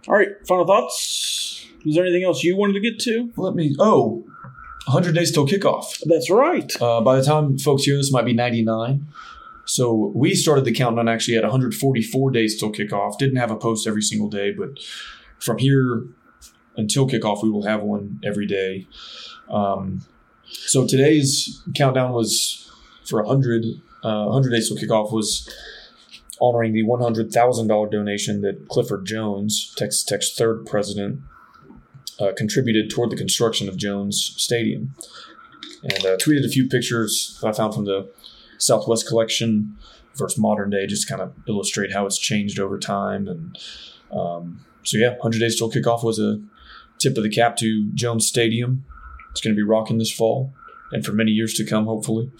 [0.07, 1.65] All right, final thoughts.
[1.85, 3.31] Was there anything else you wanted to get to?
[3.37, 3.73] let me.
[3.79, 4.25] Oh,
[4.85, 5.97] 100 days till kickoff.
[6.05, 6.69] That's right.
[6.81, 9.05] Uh, by the time folks hear this, might be 99.
[9.65, 13.17] So we started the countdown actually at 144 days till kickoff.
[13.17, 14.77] Didn't have a post every single day, but
[15.43, 16.05] from here
[16.77, 18.87] until kickoff, we will have one every day.
[19.49, 20.01] Um,
[20.45, 22.71] so today's countdown was
[23.05, 23.65] for 100,
[24.03, 25.53] uh, 100 days till kickoff was
[26.41, 31.19] honoring the $100,000 donation that Clifford Jones, Texas Tech's third president,
[32.19, 34.93] uh, contributed toward the construction of Jones Stadium.
[35.83, 38.09] And uh, tweeted a few pictures that I found from the
[38.57, 39.77] Southwest collection
[40.15, 43.27] versus modern day, just kind of illustrate how it's changed over time.
[43.27, 43.59] And
[44.09, 46.41] um, so, yeah, 100 Days Till Kickoff was a
[46.99, 48.85] tip of the cap to Jones Stadium.
[49.31, 50.53] It's going to be rocking this fall
[50.91, 52.31] and for many years to come, hopefully.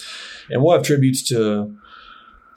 [0.49, 1.75] And we'll have tributes to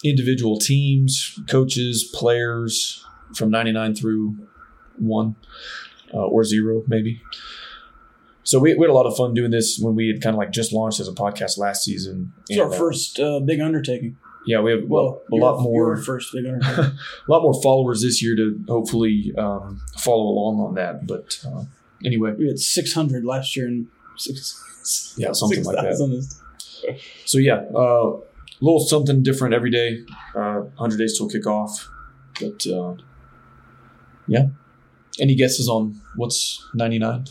[0.05, 4.37] individual teams, coaches, players from 99 through
[4.99, 5.37] 1
[6.15, 7.21] uh, or 0, maybe.
[8.45, 10.39] So we, we had a lot of fun doing this when we had kind of
[10.39, 12.33] like just launched as a podcast last season.
[12.49, 14.19] It's our And, uh, first uh, big undertaking.
[14.47, 16.93] Yeah, we have Well, a lot more first a
[17.29, 21.07] lot more followers this year to hopefully um, follow along on that.
[21.07, 21.65] But uh,
[22.05, 26.39] anyway, we had 600 last year and six, Yeah, something like that.
[27.25, 28.21] so yeah, uh,
[28.61, 30.05] a little something different every day.
[30.35, 31.89] Uh, 100 days till kickoff.
[32.41, 32.95] But uh,
[34.29, 34.49] yeah,
[35.19, 37.27] any guesses on what's 99?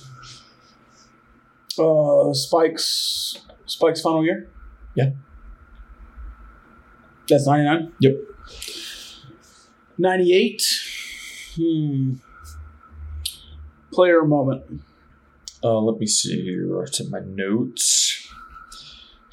[1.77, 4.49] Uh, Spike's Spike's final year.
[4.95, 5.11] Yeah.
[7.27, 7.93] That's 99.
[7.99, 8.17] Yep.
[9.97, 10.63] 98.
[11.55, 12.13] Hmm.
[13.91, 14.81] Player moment.
[15.63, 16.83] Uh, let me see here.
[16.83, 18.27] It's in my notes.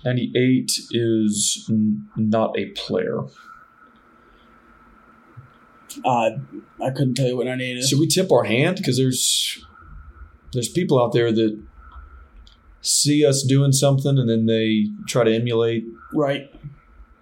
[0.05, 3.21] 98 is n- not a player.
[6.05, 6.31] Uh,
[6.83, 7.89] I couldn't tell you what 98 is.
[7.89, 8.77] Should we tip our hand?
[8.77, 9.63] Because there's
[10.53, 11.63] there's people out there that
[12.81, 15.85] see us doing something and then they try to emulate.
[16.15, 16.53] Right.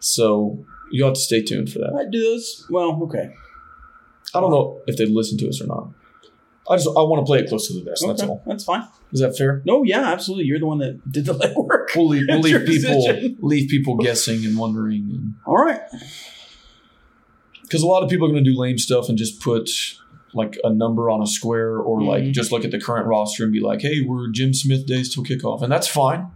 [0.01, 1.95] So you'll have to stay tuned for that.
[1.95, 2.67] I do those.
[2.71, 3.35] Well, okay.
[4.35, 5.89] I don't know if they listen to us or not.
[6.69, 8.05] I just I want to play it close to the vest.
[8.07, 8.43] That's all.
[8.47, 8.87] That's fine.
[9.13, 9.61] Is that fair?
[9.65, 10.45] No, yeah, absolutely.
[10.45, 11.97] You're the one that did the legwork.
[11.97, 13.05] We'll leave, we'll leave people
[13.41, 15.81] leave people guessing and wondering, All right.
[17.63, 19.69] because a lot of people are going to do lame stuff and just put
[20.33, 22.33] like a number on a square or like Mhm.
[22.33, 25.25] just look at the current roster and be like, "Hey, we're Jim Smith days till
[25.25, 26.29] kickoff," and that's fine.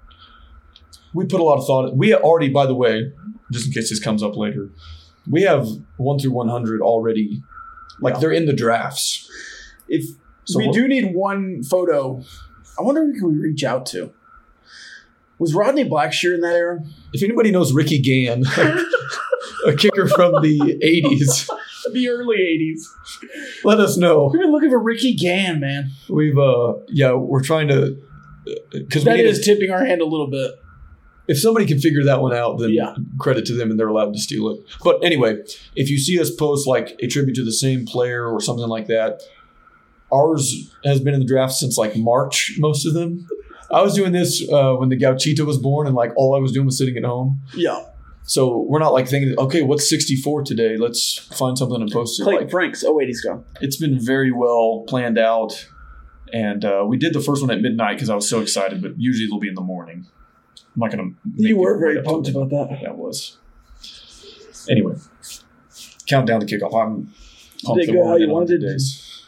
[1.12, 1.96] We put a lot of thought.
[1.96, 3.12] We already, by the way,
[3.54, 4.68] just in case this comes up later,
[5.30, 7.42] we have one through one hundred already.
[8.00, 8.20] Like Yeah.
[8.20, 9.30] they're in the drafts.
[9.88, 10.04] If
[10.44, 12.22] So we do need one photo,
[12.78, 14.12] I wonder who can we reach out to.
[15.38, 16.80] Was Rodney Blackshear in that era?
[17.12, 18.44] If anybody knows Ricky Gann,
[19.66, 21.48] a kicker from the '80s,
[21.92, 22.84] The early '80s.
[23.64, 24.30] let us know.
[24.32, 25.90] We've been looking for Ricky Gann, man.
[26.08, 27.96] We've uh, yeah, we're trying to
[28.72, 30.52] because That is tipping our hand a little bit.
[31.26, 32.94] If somebody can figure that one out, then Yeah.
[33.18, 34.60] credit to them and they're allowed to steal it.
[34.84, 35.38] But anyway,
[35.74, 38.86] if you see us post like a tribute to the same player or something like
[38.88, 39.22] that,
[40.12, 43.26] ours has been in the draft since like March, most of them.
[43.70, 46.52] I was doing this uh, when the Gauchito was born, and like all I was
[46.52, 47.40] doing was sitting at home.
[47.56, 47.84] Yeah.
[48.26, 50.76] So we're not like thinking, okay, what's 64 today?
[50.76, 52.24] Let's find something and post it.
[52.24, 52.84] Clayton Like, Franks.
[52.84, 53.44] Oh wait, he's gone.
[53.60, 55.68] it's been very well planned out.
[56.32, 58.92] And uh, we did the first one at midnight because I was so excited, but
[58.98, 60.06] usually it'll be in the morning.
[60.74, 61.16] I'm not going to.
[61.36, 62.78] You were very pumped about that.
[62.82, 63.38] That was.
[64.68, 64.96] Anyway,
[66.08, 66.74] countdown to kickoff.
[66.74, 67.12] I'm
[67.64, 68.60] pumped Did it go how you wanted?
[68.60, 69.22] days.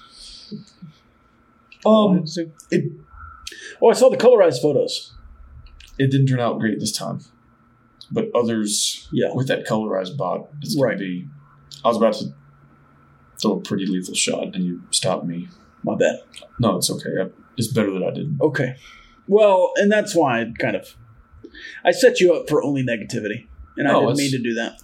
[1.84, 2.24] Um,
[2.70, 2.92] it
[3.80, 5.12] Oh, I saw the colorized photos.
[5.98, 7.20] it didn't turn out great this time,
[8.10, 9.32] but others Yeah.
[9.34, 10.92] with that colorized bot, it's Right.
[10.94, 11.28] to be.
[11.84, 12.34] I was about to
[13.40, 15.48] throw a pretty lethal shot, and you stopped me.
[15.84, 16.20] My bad.
[16.58, 17.10] No, it's okay.
[17.22, 18.38] I- It's better that I didn't.
[18.40, 18.76] Okay.
[19.28, 20.94] Well, and that's why I kind of
[21.84, 23.46] I set you up for only negativity,
[23.76, 24.80] and I didn't mean to do that.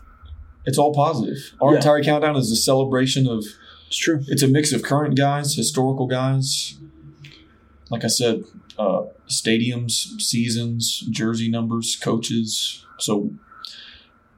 [0.64, 1.38] It's all positive.
[1.60, 1.76] Our Yeah.
[1.78, 3.44] entire countdown is a celebration of.
[3.88, 4.22] It's true.
[4.28, 6.76] It's a mix of current guys, historical guys.
[7.90, 8.44] Like I said,
[8.78, 12.86] uh, stadiums, seasons, jersey numbers, coaches.
[12.98, 13.32] So,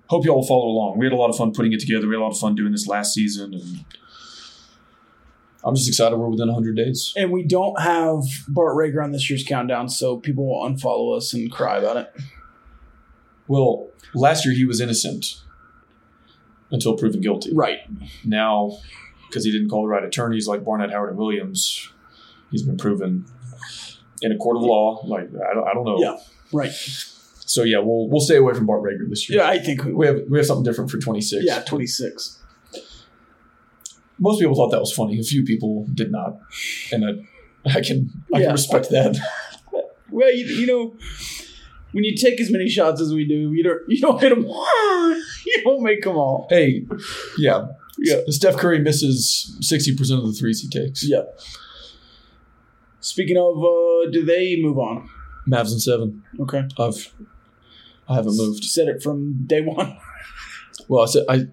[0.08, 0.98] hope you all follow along.
[0.98, 2.08] We had a lot of fun putting it together.
[2.08, 3.84] We had a lot of fun doing this last season, and
[5.64, 7.12] I'm just excited we're within 100 days.
[7.16, 11.32] And we don't have Bart Reagor on this year's countdown, so people will unfollow us
[11.32, 12.14] and cry about it.
[13.48, 15.40] Well, last year he was innocent
[16.70, 17.52] until proven guilty.
[17.54, 17.80] Right.
[18.24, 18.78] now
[19.34, 21.90] because he didn't call the right attorneys like Barnett, Howard, and Williams,
[22.52, 23.24] he's been proven
[24.22, 25.02] in a court of law.
[25.04, 25.98] Like I don't, I don't know.
[25.98, 26.16] Yeah.
[26.52, 26.70] Right.
[26.70, 29.40] So yeah, we'll we'll stay away from Bart Reagor this year.
[29.40, 31.44] Yeah, I think we We have we have something different for 26.
[31.44, 32.38] Yeah, 26.
[34.24, 35.18] Most people thought that was funny.
[35.20, 36.38] A few people did not,
[36.92, 37.10] and I,
[37.78, 37.98] I can
[38.34, 38.44] I Yeah.
[38.46, 39.12] can respect that.
[40.10, 40.82] Well, you, you know,
[41.92, 44.44] when you take as many shots as we do, you don't you don't hit them.
[45.48, 46.46] you don't make them all.
[46.50, 46.86] hey,
[47.38, 47.66] yeah,
[47.98, 48.20] Yeah.
[48.28, 51.06] Steph Curry misses 60 percent of the threes he takes.
[51.06, 51.24] Yeah.
[53.00, 55.08] Speaking of, uh, do they move on?
[55.46, 56.22] Mavs and seven.
[56.40, 56.62] Okay.
[56.78, 57.12] I've
[58.08, 58.64] I haven't moved.
[58.64, 59.96] Said it from day one.
[60.88, 61.46] Well, I said I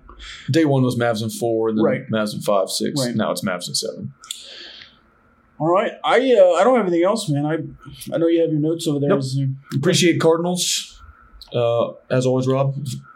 [0.49, 2.09] day one was Mavs and four, and then Right.
[2.09, 2.99] Mavs and five, six.
[3.03, 3.15] Right.
[3.15, 4.13] Now it's Mavs and seven.
[5.59, 5.91] All right.
[6.03, 7.45] I uh, I don't have anything else, man.
[7.45, 7.53] I
[8.13, 9.09] I know you have your notes over there.
[9.09, 9.19] Nope.
[9.19, 9.39] Is-
[9.75, 10.87] Appreciate Cardinals.
[11.53, 12.73] Uh, as always, Rob,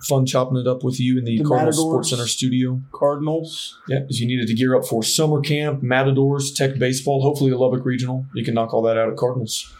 [0.09, 1.79] fun chopping it up with you in the, The Cardinals Matadors.
[1.79, 2.81] Sports Center studio.
[2.91, 3.79] Cardinals.
[3.87, 7.57] Yeah, if you needed to gear up for summer camp, Matadors, Tech baseball, hopefully the
[7.57, 9.73] Lubbock Regional, you can knock all that out at Cardinals.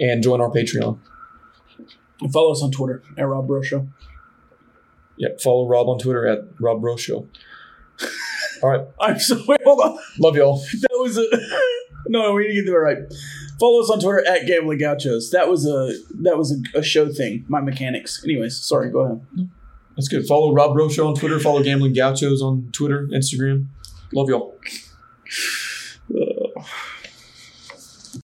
[0.00, 0.98] And join our Patreon.
[2.20, 3.86] And follow us on Twitter at Rob Bro Show.
[5.18, 7.26] Yep, follow Rob on Twitter at Rob Bro Show.
[8.62, 9.98] All right, I'm so wait, hold on.
[10.18, 10.62] love y'all.
[10.80, 11.24] That was a
[12.08, 12.32] no.
[12.34, 12.98] We need to get that right.
[13.60, 15.30] Follow us on Twitter at Gambling Gauchos.
[15.30, 15.92] That was a
[16.22, 17.44] that was a, a show thing.
[17.48, 18.22] My mechanics.
[18.24, 18.90] Anyways, sorry.
[18.90, 19.50] Go ahead.
[19.96, 20.26] That's good.
[20.26, 21.38] Follow Rob Bro Show on Twitter.
[21.38, 23.66] Follow Gambling Gauchos on Twitter, Instagram.
[24.12, 24.54] Love y'all.